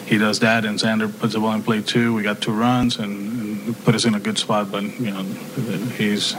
he 0.06 0.18
does 0.18 0.40
that. 0.40 0.64
And 0.64 0.78
Xander 0.78 1.16
puts 1.18 1.34
the 1.34 1.40
ball 1.40 1.54
in 1.54 1.62
play 1.62 1.82
too. 1.82 2.14
We 2.14 2.22
got 2.22 2.40
two 2.40 2.52
runs 2.52 2.98
and, 2.98 3.66
and 3.66 3.84
put 3.84 3.94
us 3.94 4.04
in 4.04 4.14
a 4.14 4.20
good 4.20 4.38
spot. 4.38 4.70
But 4.70 4.82
you 4.82 5.10
know, 5.10 5.22
he's 5.96 6.34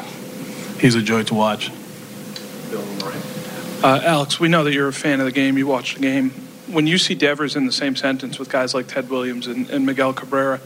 he's 0.79 0.95
a 0.95 1.01
joy 1.01 1.23
to 1.23 1.33
watch. 1.33 1.71
Uh, 3.83 4.01
Alex, 4.03 4.39
we 4.39 4.47
know 4.47 4.63
that 4.63 4.73
you're 4.73 4.87
a 4.87 4.93
fan 4.93 5.19
of 5.19 5.25
the 5.25 5.31
game. 5.31 5.57
You 5.57 5.67
watch 5.67 5.95
the 5.95 6.01
game. 6.01 6.33
When 6.67 6.87
you 6.87 6.97
see 6.97 7.15
Devers 7.15 7.55
in 7.55 7.65
the 7.65 7.71
same 7.71 7.95
sentence 7.95 8.39
with 8.39 8.49
guys 8.49 8.73
like 8.73 8.87
Ted 8.87 9.09
Williams 9.09 9.47
and, 9.47 9.69
and 9.69 9.85
Miguel 9.85 10.13
Cabrera, 10.13 10.59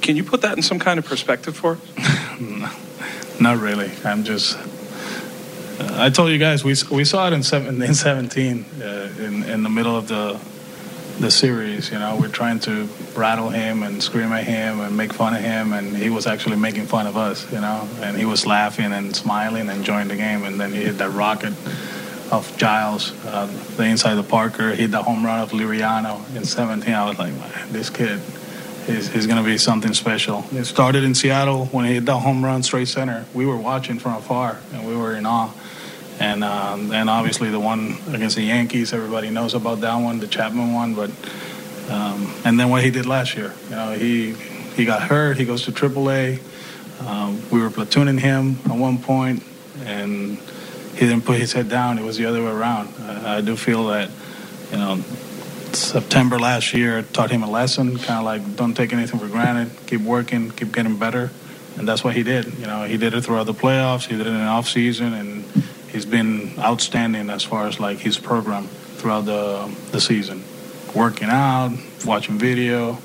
can 0.00 0.16
you 0.16 0.24
put 0.24 0.42
that 0.42 0.56
in 0.56 0.62
some 0.62 0.78
kind 0.78 0.98
of 0.98 1.06
perspective 1.06 1.56
for 1.56 1.78
us? 1.98 3.40
Not 3.40 3.58
really. 3.58 3.90
I'm 4.04 4.24
just. 4.24 4.58
I 5.80 6.10
told 6.10 6.30
you 6.30 6.38
guys 6.38 6.62
we 6.62 6.74
we 6.90 7.04
saw 7.04 7.26
it 7.26 7.32
in 7.32 7.42
seven, 7.42 7.82
in 7.82 7.94
17 7.94 8.64
uh, 8.80 9.12
in 9.18 9.42
in 9.42 9.62
the 9.62 9.68
middle 9.68 9.96
of 9.96 10.08
the 10.08 10.38
the 11.18 11.30
series. 11.30 11.90
You 11.90 11.98
know, 11.98 12.16
we're 12.20 12.28
trying 12.28 12.60
to 12.60 12.88
rattle 13.14 13.50
him 13.50 13.82
and 13.82 14.02
scream 14.02 14.32
at 14.32 14.44
him 14.44 14.80
and 14.80 14.96
make 14.96 15.12
fun 15.12 15.34
of 15.34 15.40
him, 15.40 15.72
and 15.72 15.96
he 15.96 16.10
was 16.10 16.26
actually 16.26 16.56
making 16.56 16.86
fun 16.86 17.06
of 17.06 17.16
us. 17.16 17.50
You 17.52 17.60
know, 17.60 17.88
and 18.00 18.16
he 18.16 18.24
was 18.24 18.46
laughing 18.46 18.92
and 18.92 19.14
smiling 19.14 19.68
and 19.68 19.78
enjoying 19.78 20.08
the 20.08 20.16
game, 20.16 20.44
and 20.44 20.60
then 20.60 20.72
he 20.72 20.82
hit 20.82 20.98
that 20.98 21.10
rocket 21.10 21.54
of 22.30 22.56
Giles, 22.56 23.12
uh, 23.26 23.46
the 23.76 23.84
inside 23.84 24.18
of 24.18 24.28
Parker, 24.28 24.74
hit 24.74 24.90
the 24.90 25.02
home 25.02 25.24
run 25.24 25.40
of 25.40 25.50
Liriano 25.50 26.36
in 26.36 26.44
17. 26.44 26.92
I 26.92 27.08
was 27.08 27.18
like, 27.18 27.32
man, 27.34 27.72
this 27.72 27.90
kid 27.90 28.20
is, 28.88 29.14
is 29.14 29.26
going 29.26 29.42
to 29.42 29.48
be 29.48 29.58
something 29.58 29.94
special. 29.94 30.44
It 30.52 30.64
started 30.64 31.04
in 31.04 31.14
Seattle 31.14 31.66
when 31.66 31.84
he 31.84 31.94
hit 31.94 32.06
the 32.06 32.18
home 32.18 32.44
run 32.44 32.62
straight 32.62 32.88
center. 32.88 33.24
We 33.34 33.46
were 33.46 33.56
watching 33.56 33.98
from 33.98 34.14
afar, 34.14 34.58
and 34.72 34.86
we 34.86 34.96
were 34.96 35.14
in 35.14 35.26
awe. 35.26 35.52
And 36.20 36.44
um, 36.44 36.92
obviously 37.08 37.50
the 37.50 37.60
one 37.60 37.96
against 38.12 38.36
the 38.36 38.42
Yankees, 38.42 38.92
everybody 38.92 39.30
knows 39.30 39.54
about 39.54 39.80
that 39.80 39.96
one, 39.96 40.20
the 40.20 40.28
Chapman 40.28 40.72
one. 40.72 40.94
But 40.94 41.10
um, 41.90 42.34
and 42.44 42.58
then 42.58 42.70
what 42.70 42.84
he 42.84 42.90
did 42.90 43.04
last 43.04 43.36
year, 43.36 43.52
you 43.64 43.76
know, 43.76 43.92
he 43.92 44.32
he 44.32 44.84
got 44.84 45.02
hurt. 45.02 45.36
He 45.36 45.44
goes 45.44 45.64
to 45.64 45.72
AAA. 45.72 46.40
Um, 47.06 47.42
we 47.50 47.60
were 47.60 47.70
platooning 47.70 48.18
him 48.18 48.58
at 48.64 48.76
one 48.76 48.98
point, 48.98 49.42
and 49.84 50.38
he 50.94 51.06
didn't 51.06 51.24
put 51.24 51.38
his 51.38 51.52
head 51.52 51.68
down. 51.68 51.98
It 51.98 52.04
was 52.04 52.16
the 52.16 52.26
other 52.26 52.42
way 52.42 52.50
around. 52.50 52.88
I, 53.00 53.38
I 53.38 53.40
do 53.40 53.56
feel 53.56 53.88
that, 53.88 54.10
you 54.70 54.78
know, 54.78 55.02
September 55.72 56.38
last 56.38 56.72
year 56.72 57.02
taught 57.02 57.30
him 57.30 57.42
a 57.42 57.50
lesson. 57.50 57.98
Kind 57.98 58.18
of 58.18 58.24
like 58.24 58.56
don't 58.56 58.74
take 58.74 58.92
anything 58.92 59.18
for 59.18 59.26
granted. 59.26 59.70
Keep 59.86 60.02
working. 60.02 60.50
Keep 60.50 60.72
getting 60.72 60.96
better. 60.96 61.30
And 61.76 61.88
that's 61.88 62.04
what 62.04 62.14
he 62.14 62.22
did. 62.22 62.54
You 62.54 62.66
know, 62.66 62.84
he 62.84 62.96
did 62.96 63.14
it 63.14 63.22
throughout 63.22 63.46
the 63.46 63.54
playoffs. 63.54 64.06
He 64.06 64.16
did 64.16 64.26
it 64.26 64.30
in 64.30 64.38
the 64.38 64.44
off 64.44 64.68
season, 64.68 65.12
and 65.12 65.44
he's 65.88 66.06
been 66.06 66.56
outstanding 66.58 67.30
as 67.30 67.42
far 67.42 67.66
as 67.66 67.80
like 67.80 67.98
his 67.98 68.16
program 68.18 68.68
throughout 68.98 69.24
the 69.24 69.74
the 69.90 70.00
season. 70.00 70.44
Working 70.94 71.28
out, 71.28 71.76
watching 72.04 72.38
video. 72.38 72.98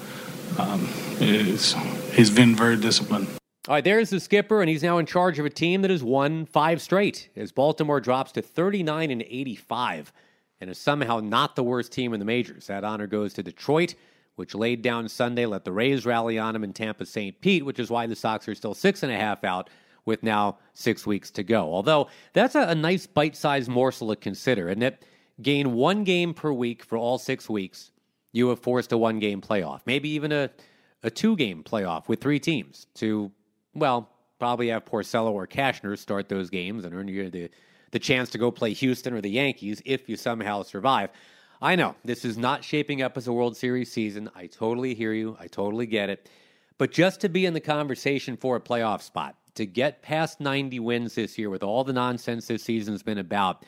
Um, 0.59 0.85
he's 1.17 2.29
been 2.29 2.55
very 2.55 2.77
disciplined. 2.77 3.38
All 3.67 3.75
right, 3.75 3.83
there's 3.83 4.09
the 4.09 4.19
skipper, 4.19 4.61
and 4.61 4.69
he's 4.69 4.83
now 4.83 4.97
in 4.99 5.05
charge 5.05 5.37
of 5.37 5.45
a 5.45 5.49
team 5.49 5.81
that 5.81 5.91
has 5.91 6.01
won 6.01 6.45
five 6.45 6.81
straight 6.81 7.29
as 7.35 7.51
Baltimore 7.51 7.99
drops 7.99 8.31
to 8.31 8.41
39 8.41 9.11
and 9.11 9.21
85 9.21 10.13
and 10.61 10.69
is 10.69 10.77
somehow 10.77 11.19
not 11.19 11.55
the 11.55 11.63
worst 11.63 11.91
team 11.91 12.13
in 12.13 12.19
the 12.19 12.25
majors. 12.25 12.67
That 12.67 12.83
honor 12.83 13.05
goes 13.05 13.33
to 13.33 13.43
Detroit, 13.43 13.95
which 14.35 14.55
laid 14.55 14.81
down 14.81 15.09
Sunday, 15.09 15.45
let 15.45 15.65
the 15.65 15.71
Rays 15.71 16.05
rally 16.05 16.39
on 16.39 16.53
them 16.53 16.63
in 16.63 16.73
Tampa 16.73 17.05
St. 17.05 17.39
Pete, 17.41 17.65
which 17.65 17.79
is 17.79 17.89
why 17.89 18.07
the 18.07 18.15
Sox 18.15 18.47
are 18.47 18.55
still 18.55 18.73
six 18.73 19.03
and 19.03 19.11
a 19.11 19.17
half 19.17 19.43
out 19.43 19.69
with 20.05 20.23
now 20.23 20.57
six 20.73 21.05
weeks 21.05 21.29
to 21.31 21.43
go. 21.43 21.73
Although 21.73 22.07
that's 22.33 22.55
a, 22.55 22.61
a 22.61 22.75
nice 22.75 23.05
bite 23.07 23.35
sized 23.35 23.69
morsel 23.69 24.09
to 24.09 24.15
consider, 24.15 24.69
and 24.69 24.81
it 24.81 25.05
gain 25.41 25.73
one 25.73 26.03
game 26.03 26.33
per 26.33 26.51
week 26.51 26.83
for 26.83 26.97
all 26.97 27.17
six 27.17 27.49
weeks. 27.49 27.91
You 28.31 28.49
have 28.49 28.59
forced 28.59 28.91
a 28.91 28.97
one 28.97 29.19
game 29.19 29.41
playoff, 29.41 29.81
maybe 29.85 30.09
even 30.09 30.31
a, 30.31 30.49
a 31.03 31.09
two 31.09 31.35
game 31.35 31.63
playoff 31.63 32.07
with 32.07 32.21
three 32.21 32.39
teams 32.39 32.87
to 32.95 33.31
well, 33.79 34.09
probably 34.39 34.69
have 34.69 34.85
Porcello 34.85 35.31
or 35.31 35.47
Cashner 35.47 35.97
start 35.97 36.29
those 36.29 36.49
games 36.49 36.85
and 36.85 36.93
earn 36.93 37.07
you 37.07 37.29
the, 37.29 37.49
the 37.91 37.99
chance 37.99 38.29
to 38.31 38.37
go 38.37 38.51
play 38.51 38.73
Houston 38.73 39.13
or 39.13 39.21
the 39.21 39.29
Yankees 39.29 39.81
if 39.85 40.07
you 40.07 40.15
somehow 40.15 40.63
survive. 40.63 41.09
I 41.61 41.75
know 41.75 41.95
this 42.05 42.23
is 42.23 42.37
not 42.37 42.63
shaping 42.63 43.01
up 43.01 43.17
as 43.17 43.27
a 43.27 43.33
World 43.33 43.57
Series 43.57 43.91
season. 43.91 44.29
I 44.33 44.47
totally 44.47 44.93
hear 44.93 45.11
you. 45.11 45.35
I 45.39 45.47
totally 45.47 45.85
get 45.85 46.09
it. 46.09 46.29
But 46.77 46.91
just 46.91 47.19
to 47.21 47.29
be 47.29 47.45
in 47.45 47.53
the 47.53 47.59
conversation 47.59 48.37
for 48.37 48.55
a 48.55 48.61
playoff 48.61 49.01
spot, 49.01 49.35
to 49.55 49.65
get 49.65 50.01
past 50.01 50.39
90 50.39 50.79
wins 50.79 51.15
this 51.15 51.37
year 51.37 51.49
with 51.49 51.63
all 51.63 51.83
the 51.83 51.91
nonsense 51.91 52.47
this 52.47 52.63
season's 52.63 53.03
been 53.03 53.17
about, 53.17 53.65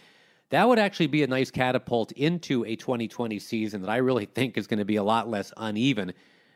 that 0.52 0.67
would 0.67 0.80
actually 0.80 1.08
be 1.08 1.24
a 1.24 1.28
nice 1.28 1.52
catapult 1.52 2.13
into 2.13 2.63
a 2.63 2.78
2020 2.78 3.39
season 3.39 3.82
that 3.82 3.89
I 3.89 3.97
really 3.97 4.26
think 4.36 4.58
is 4.58 4.67
going 4.67 4.80
to 4.80 4.86
be 4.86 4.95
a 4.95 5.04
lot 5.04 5.28
less 5.28 5.52
uneven 5.58 6.13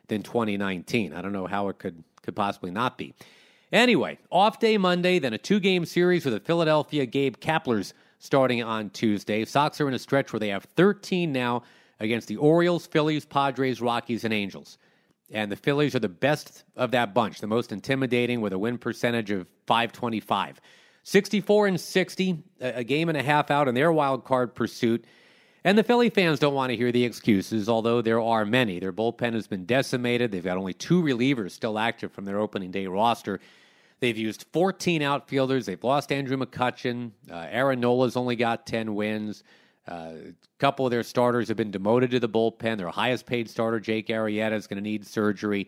than 0.07 0.23
2019. 0.23 1.13
I 1.13 1.21
don't 1.21 1.33
know 1.33 1.47
how 1.47 1.67
it 1.67 1.79
could 1.79 2.01
could 2.21 2.35
possibly 2.35 2.71
not 2.71 2.97
be. 2.97 3.13
Anyway, 3.71 4.17
off 4.31 4.59
day 4.59 4.77
Monday, 4.77 5.19
then 5.19 5.33
a 5.33 5.37
two 5.37 5.59
game 5.59 5.85
series 5.85 6.25
with 6.25 6.33
the 6.33 6.39
Philadelphia 6.39 7.05
Gabe 7.05 7.37
Kaplers 7.37 7.93
starting 8.19 8.63
on 8.63 8.89
Tuesday. 8.91 9.45
Sox 9.45 9.81
are 9.81 9.87
in 9.87 9.93
a 9.93 9.99
stretch 9.99 10.31
where 10.31 10.39
they 10.39 10.49
have 10.49 10.65
13 10.75 11.31
now 11.31 11.63
against 11.99 12.27
the 12.27 12.37
Orioles, 12.37 12.85
Phillies, 12.85 13.25
Padres, 13.25 13.81
Rockies, 13.81 14.23
and 14.23 14.33
Angels. 14.33 14.77
And 15.31 15.51
the 15.51 15.55
Phillies 15.55 15.95
are 15.95 15.99
the 15.99 16.09
best 16.09 16.63
of 16.75 16.91
that 16.91 17.13
bunch, 17.13 17.41
the 17.41 17.47
most 17.47 17.71
intimidating 17.71 18.41
with 18.41 18.53
a 18.53 18.59
win 18.59 18.77
percentage 18.77 19.31
of 19.31 19.47
525. 19.65 20.61
64 21.03 21.67
and 21.67 21.79
60, 21.79 22.43
a 22.61 22.83
game 22.83 23.09
and 23.09 23.17
a 23.17 23.23
half 23.23 23.51
out 23.51 23.67
in 23.67 23.75
their 23.75 23.91
wild 23.91 24.25
card 24.25 24.55
pursuit. 24.55 25.05
And 25.65 25.75
the 25.75 25.83
Philly 25.83 26.11
fans 26.11 26.37
don't 26.37 26.53
want 26.53 26.69
to 26.69 26.77
hear 26.77 26.91
the 26.91 27.03
excuses, 27.03 27.67
although 27.67 27.99
there 27.99 28.21
are 28.21 28.45
many. 28.45 28.77
Their 28.77 28.93
bullpen 28.93 29.33
has 29.33 29.47
been 29.47 29.65
decimated. 29.65 30.31
They've 30.31 30.43
got 30.43 30.57
only 30.57 30.75
two 30.75 31.01
relievers 31.01 31.51
still 31.51 31.79
active 31.79 32.11
from 32.11 32.23
their 32.23 32.37
opening 32.37 32.69
day 32.69 32.85
roster. 32.85 33.39
They've 33.99 34.15
used 34.15 34.45
14 34.53 35.01
outfielders. 35.01 35.65
They've 35.65 35.83
lost 35.83 36.11
Andrew 36.11 36.37
McCutchen. 36.37 37.09
Uh, 37.31 37.47
Aaron 37.49 37.79
Nola's 37.79 38.15
only 38.15 38.35
got 38.35 38.67
10 38.67 38.93
wins. 38.93 39.43
Uh, 39.87 39.93
a 39.93 40.33
couple 40.59 40.85
of 40.85 40.91
their 40.91 41.01
starters 41.01 41.47
have 41.47 41.57
been 41.57 41.71
demoted 41.71 42.11
to 42.11 42.19
the 42.19 42.29
bullpen. 42.29 42.77
Their 42.77 42.89
highest 42.89 43.25
paid 43.25 43.49
starter, 43.49 43.79
Jake 43.79 44.09
Arrieta, 44.09 44.53
is 44.53 44.67
going 44.67 44.77
to 44.77 44.87
need 44.87 45.03
surgery. 45.07 45.67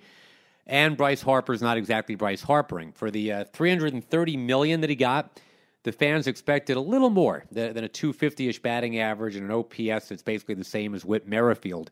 And 0.68 0.96
Bryce 0.96 1.24
Harper's 1.24 1.64
not 1.64 1.76
exactly 1.76 2.14
Bryce 2.14 2.44
Harpering. 2.44 2.94
For 2.94 3.10
the 3.10 3.32
uh, 3.32 3.44
330 3.46 4.38
million 4.38 4.82
that 4.82 4.92
he 4.92 4.96
got, 4.96 5.40
the 5.88 5.93
fans 5.93 6.28
expected 6.28 6.76
a 6.76 6.82
little 6.82 7.10
more 7.10 7.45
than, 7.50 7.82
a 7.82 7.88
250-ish 7.88 8.62
batting 8.62 9.00
average 9.00 9.38
and 9.38 9.50
an 9.50 9.52
OPS 9.52 10.10
that's 10.10 10.21
basically 10.21 10.56
the 10.56 10.63
same 10.65 10.93
as 10.93 11.06
Whit 11.06 11.26
Merrifield. 11.26 11.91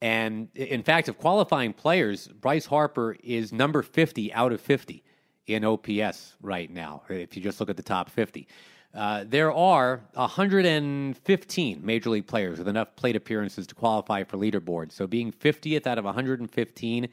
And 0.00 0.48
in 0.54 0.82
fact, 0.82 1.08
of 1.08 1.18
qualifying 1.18 1.74
players, 1.74 2.26
Bryce 2.26 2.64
Harper 2.64 3.18
is 3.22 3.52
number 3.52 3.82
50 3.82 4.32
out 4.32 4.50
of 4.54 4.62
50 4.62 5.04
in 5.46 5.62
OPS 5.62 6.36
right 6.40 6.70
now, 6.70 7.02
if 7.10 7.36
you 7.36 7.42
just 7.42 7.60
look 7.60 7.68
at 7.68 7.76
the 7.76 7.82
top 7.82 8.08
50. 8.08 8.48
Uh, 8.94 9.24
there 9.28 9.52
are 9.52 10.00
115 10.14 11.80
major 11.84 12.08
league 12.08 12.26
players 12.26 12.58
with 12.58 12.68
enough 12.68 12.96
plate 12.96 13.14
appearances 13.14 13.66
to 13.66 13.74
qualify 13.74 14.24
for 14.24 14.38
leaderboard. 14.38 14.90
So 14.90 15.06
being 15.06 15.32
50th 15.32 15.86
out 15.86 15.98
of 15.98 16.06
115, 16.06 17.08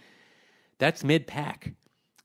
that's 0.78 1.04
mid 1.04 1.28
pack. 1.28 1.73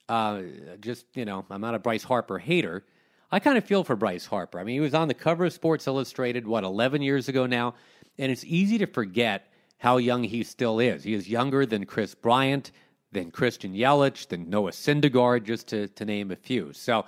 Uh, 0.08 0.42
just, 0.80 1.06
you 1.14 1.24
know, 1.24 1.44
I'm 1.50 1.60
not 1.60 1.74
a 1.74 1.80
Bryce 1.80 2.04
Harper 2.04 2.38
hater. 2.38 2.84
I 3.32 3.38
kind 3.38 3.56
of 3.56 3.64
feel 3.64 3.84
for 3.84 3.94
Bryce 3.94 4.26
Harper. 4.26 4.58
I 4.58 4.64
mean, 4.64 4.74
he 4.74 4.80
was 4.80 4.94
on 4.94 5.08
the 5.08 5.14
cover 5.14 5.44
of 5.44 5.52
Sports 5.52 5.86
Illustrated, 5.86 6.46
what, 6.46 6.64
11 6.64 7.00
years 7.00 7.28
ago 7.28 7.46
now? 7.46 7.74
And 8.18 8.32
it's 8.32 8.44
easy 8.44 8.76
to 8.78 8.86
forget 8.86 9.52
how 9.78 9.98
young 9.98 10.24
he 10.24 10.42
still 10.42 10.80
is. 10.80 11.04
He 11.04 11.14
is 11.14 11.28
younger 11.28 11.64
than 11.64 11.86
Kris 11.86 12.14
Bryant, 12.14 12.72
than 13.12 13.30
Christian 13.30 13.72
Yelich, 13.72 14.28
than 14.28 14.50
Noah 14.50 14.72
Syndergaard, 14.72 15.44
just 15.44 15.68
to, 15.68 15.86
to 15.88 16.04
name 16.04 16.30
a 16.32 16.36
few. 16.36 16.72
So 16.72 17.06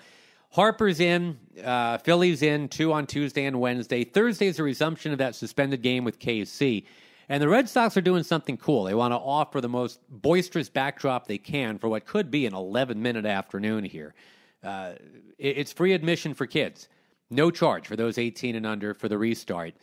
Harper's 0.51 1.01
in, 1.01 1.39
uh, 1.63 1.99
Philly's 1.99 2.43
in, 2.43 2.69
two 2.69 2.93
on 2.93 3.07
Tuesday 3.07 3.45
and 3.47 3.61
Wednesday. 3.61 4.05
Thursday 4.05 4.47
is 4.47 4.59
a 4.59 4.63
resumption 4.63 5.11
of 5.11 5.19
that 5.19 5.35
suspended 5.35 5.83
game 5.83 6.05
with 6.05 6.19
KC. 6.21 6.85
And 7.29 7.43
the 7.43 7.49
Red 7.49 7.69
Sox 7.69 7.97
are 7.97 8.03
doing 8.03 8.23
something 8.23 8.57
cool. 8.57 8.85
They 8.85 8.95
want 8.95 9.13
to 9.13 9.19
offer 9.19 9.61
the 9.61 9.69
most 9.69 10.01
boisterous 10.09 10.69
backdrop 10.69 11.27
they 11.27 11.39
can 11.39 11.79
for 11.79 11.89
what 11.89 12.07
could 12.07 12.31
be 12.31 12.47
an 12.47 12.55
11 12.55 13.01
minute 13.03 13.27
afternoon 13.27 13.85
here. 13.85 14.15
Uh, 14.63 14.93
it's 15.39 15.73
free 15.73 15.93
admission 15.93 16.35
for 16.35 16.47
kids, 16.47 16.89
no 17.31 17.51
charge 17.51 17.87
for 17.87 17.97
those 17.97 18.19
18 18.19 18.55
and 18.57 18.67
under 18.67 18.95
for 18.95 19.09
the 19.09 19.19
restart. 19.19 19.75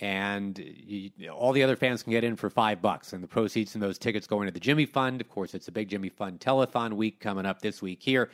And 0.00 0.58
you, 0.58 1.10
all 1.30 1.52
the 1.52 1.62
other 1.62 1.76
fans 1.76 2.02
can 2.02 2.10
get 2.10 2.24
in 2.24 2.34
for 2.36 2.50
five 2.50 2.82
bucks. 2.82 3.12
And 3.12 3.22
the 3.22 3.28
proceeds 3.28 3.72
from 3.72 3.80
those 3.80 3.98
tickets 3.98 4.26
go 4.26 4.42
into 4.42 4.52
the 4.52 4.60
Jimmy 4.60 4.86
Fund. 4.86 5.20
Of 5.20 5.28
course, 5.28 5.54
it's 5.54 5.68
a 5.68 5.72
big 5.72 5.88
Jimmy 5.88 6.08
Fund 6.08 6.40
telethon 6.40 6.94
week 6.94 7.20
coming 7.20 7.46
up 7.46 7.60
this 7.60 7.80
week 7.80 8.02
here. 8.02 8.30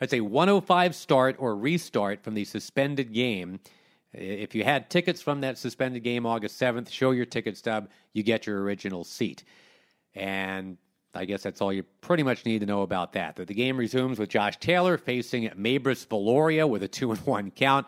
It's 0.00 0.14
a 0.14 0.20
105 0.20 0.94
start 0.94 1.36
or 1.38 1.56
restart 1.56 2.22
from 2.22 2.34
the 2.34 2.44
suspended 2.44 3.12
game. 3.12 3.60
If 4.12 4.54
you 4.54 4.64
had 4.64 4.88
tickets 4.88 5.20
from 5.20 5.40
that 5.42 5.58
suspended 5.58 6.02
game 6.02 6.26
August 6.26 6.60
7th, 6.60 6.90
show 6.90 7.10
your 7.10 7.26
ticket 7.26 7.56
stub, 7.56 7.90
you 8.12 8.22
get 8.22 8.46
your 8.46 8.62
original 8.62 9.04
seat. 9.04 9.44
And 10.14 10.78
I 11.14 11.24
guess 11.24 11.42
that's 11.42 11.60
all 11.60 11.72
you 11.72 11.82
pretty 12.00 12.22
much 12.22 12.44
need 12.44 12.60
to 12.60 12.66
know 12.66 12.82
about 12.82 13.12
that. 13.14 13.36
The 13.36 13.46
game 13.46 13.76
resumes 13.76 14.18
with 14.18 14.28
Josh 14.28 14.58
Taylor 14.58 14.96
facing 14.96 15.48
Meibrys 15.50 16.06
Viloria 16.06 16.68
with 16.68 16.82
a 16.82 16.88
2 16.88 17.10
and 17.10 17.20
1 17.20 17.50
count. 17.52 17.86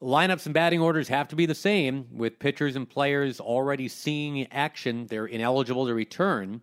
Lineups 0.00 0.46
and 0.46 0.54
batting 0.54 0.80
orders 0.80 1.08
have 1.08 1.28
to 1.28 1.36
be 1.36 1.44
the 1.44 1.54
same, 1.54 2.06
with 2.12 2.38
pitchers 2.38 2.76
and 2.76 2.88
players 2.88 3.40
already 3.40 3.88
seeing 3.88 4.50
action. 4.52 5.06
They're 5.08 5.26
ineligible 5.26 5.86
to 5.86 5.94
return. 5.94 6.60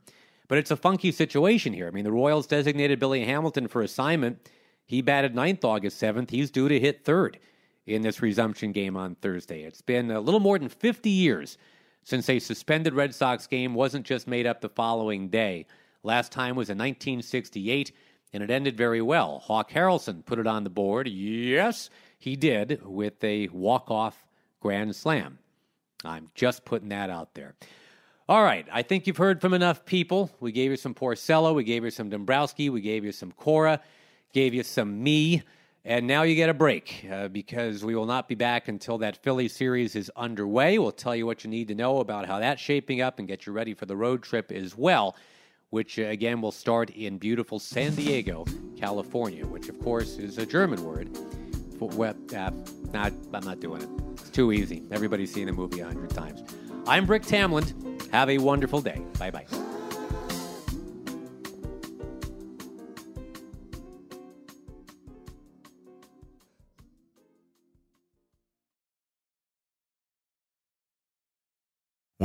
But 0.48 0.58
it's 0.58 0.72
a 0.72 0.78
funky 0.78 1.12
situation 1.12 1.74
here. 1.74 1.88
I 1.88 1.92
mean, 1.92 2.04
the 2.04 2.12
Royals 2.12 2.48
designated 2.48 3.00
Billy 3.00 3.26
Hamilton 3.26 3.68
for 3.68 3.82
assignment. 3.82 4.50
He 4.86 5.02
batted 5.02 5.36
ninth 5.36 5.66
August 5.66 6.02
7th. 6.02 6.30
He's 6.30 6.52
due 6.52 6.70
to 6.70 6.80
hit 6.80 7.04
third 7.04 7.40
in 7.86 8.02
this 8.02 8.22
resumption 8.22 8.72
game 8.72 8.96
on 8.96 9.16
Thursday. 9.16 9.64
It's 9.64 9.82
been 9.82 10.12
a 10.12 10.20
little 10.20 10.40
more 10.40 10.58
than 10.58 10.70
50 10.70 11.10
years 11.10 11.58
since 12.06 12.30
a 12.30 12.40
suspended 12.40 12.94
Red 12.94 13.14
Sox 13.14 13.48
game 13.48 13.74
wasn't 13.74 14.06
just 14.06 14.28
made 14.28 14.46
up 14.46 14.62
the 14.62 14.70
following 14.70 15.28
day. 15.28 15.66
Last 16.04 16.32
time 16.32 16.56
was 16.56 16.70
in 16.70 16.78
1968, 16.78 17.92
and 18.32 18.44
it 18.44 18.52
ended 18.52 18.78
very 18.78 19.02
well. 19.02 19.40
Hawk 19.40 19.72
Harrelson 19.72 20.24
put 20.24 20.40
it 20.40 20.48
on 20.48 20.64
the 20.64 20.70
board. 20.70 21.08
Yes, 21.08 21.90
he 22.20 22.36
did 22.36 22.80
with 22.86 23.22
a 23.24 23.48
walk-off 23.50 24.28
grand 24.62 24.96
slam. 24.96 25.40
I'm 26.06 26.30
just 26.36 26.64
putting 26.64 26.90
that 26.90 27.10
out 27.10 27.34
there. 27.34 27.56
All 28.30 28.44
right, 28.44 28.68
I 28.72 28.84
think 28.84 29.08
you've 29.08 29.18
heard 29.18 29.42
from 29.42 29.54
enough 29.54 29.84
people. 29.84 30.32
We 30.40 30.52
gave 30.52 30.70
you 30.72 30.78
some 30.78 30.94
Porcello, 30.94 31.56
we 31.56 31.64
gave 31.64 31.84
you 31.84 31.92
some 31.92 32.10
Dombrowski, 32.10 32.70
we 32.70 32.82
gave 32.82 33.04
you 33.04 33.12
some 33.12 33.32
Cora, 33.32 33.82
gave 34.32 34.54
you 34.54 34.62
some 34.62 35.02
me. 35.04 35.42
And 35.88 36.08
now 36.08 36.24
you 36.24 36.34
get 36.34 36.50
a 36.50 36.54
break 36.54 37.06
uh, 37.12 37.28
because 37.28 37.86
we 37.86 37.96
will 37.96 38.08
not 38.08 38.28
be 38.28 38.34
back 38.34 38.68
until 38.68 38.98
that 38.98 39.18
Philly 39.18 39.48
series 39.48 39.96
is 39.96 40.12
underway. 40.16 40.80
We'll 40.80 40.92
tell 40.92 41.16
you 41.16 41.28
what 41.28 41.44
you 41.44 41.50
need 41.52 41.68
to 41.68 41.76
know 41.76 42.00
about 42.00 42.26
how 42.26 42.40
that's 42.40 42.60
shaping 42.60 43.02
up 43.02 43.20
and 43.20 43.28
get 43.28 43.46
you 43.46 43.54
ready 43.54 43.76
for 43.76 43.86
the 43.86 43.96
road 43.96 44.24
trip 44.24 44.52
as 44.52 44.76
well, 44.76 45.16
which 45.70 46.00
uh, 46.00 46.04
again 46.04 46.42
will 46.42 46.52
start 46.52 46.90
in 46.90 47.20
beautiful 47.20 47.60
San 47.60 47.94
Diego, 47.94 48.46
California, 48.76 49.46
which 49.46 49.70
of 49.70 49.80
course 49.80 50.18
is 50.18 50.40
a 50.40 50.46
German 50.46 50.84
word. 50.84 51.16
For, 51.78 51.92
uh, 52.04 52.50
not, 52.92 53.14
I'm 53.32 53.44
not 53.44 53.60
doing 53.60 53.84
it. 53.84 53.90
It's 54.14 54.30
too 54.32 54.52
easy. 54.54 54.82
Everybody's 54.90 55.32
seen 55.32 55.46
the 55.46 55.54
movie 55.54 55.82
a 55.82 55.86
hundred 55.86 56.10
times. 56.10 56.44
I'm 56.88 57.06
Brick 57.06 57.24
Tamland. 57.24 58.12
Have 58.12 58.32
a 58.32 58.40
wonderful 58.40 58.82
day. 58.82 59.04
Bye 59.20 59.30
bye. 59.30 59.46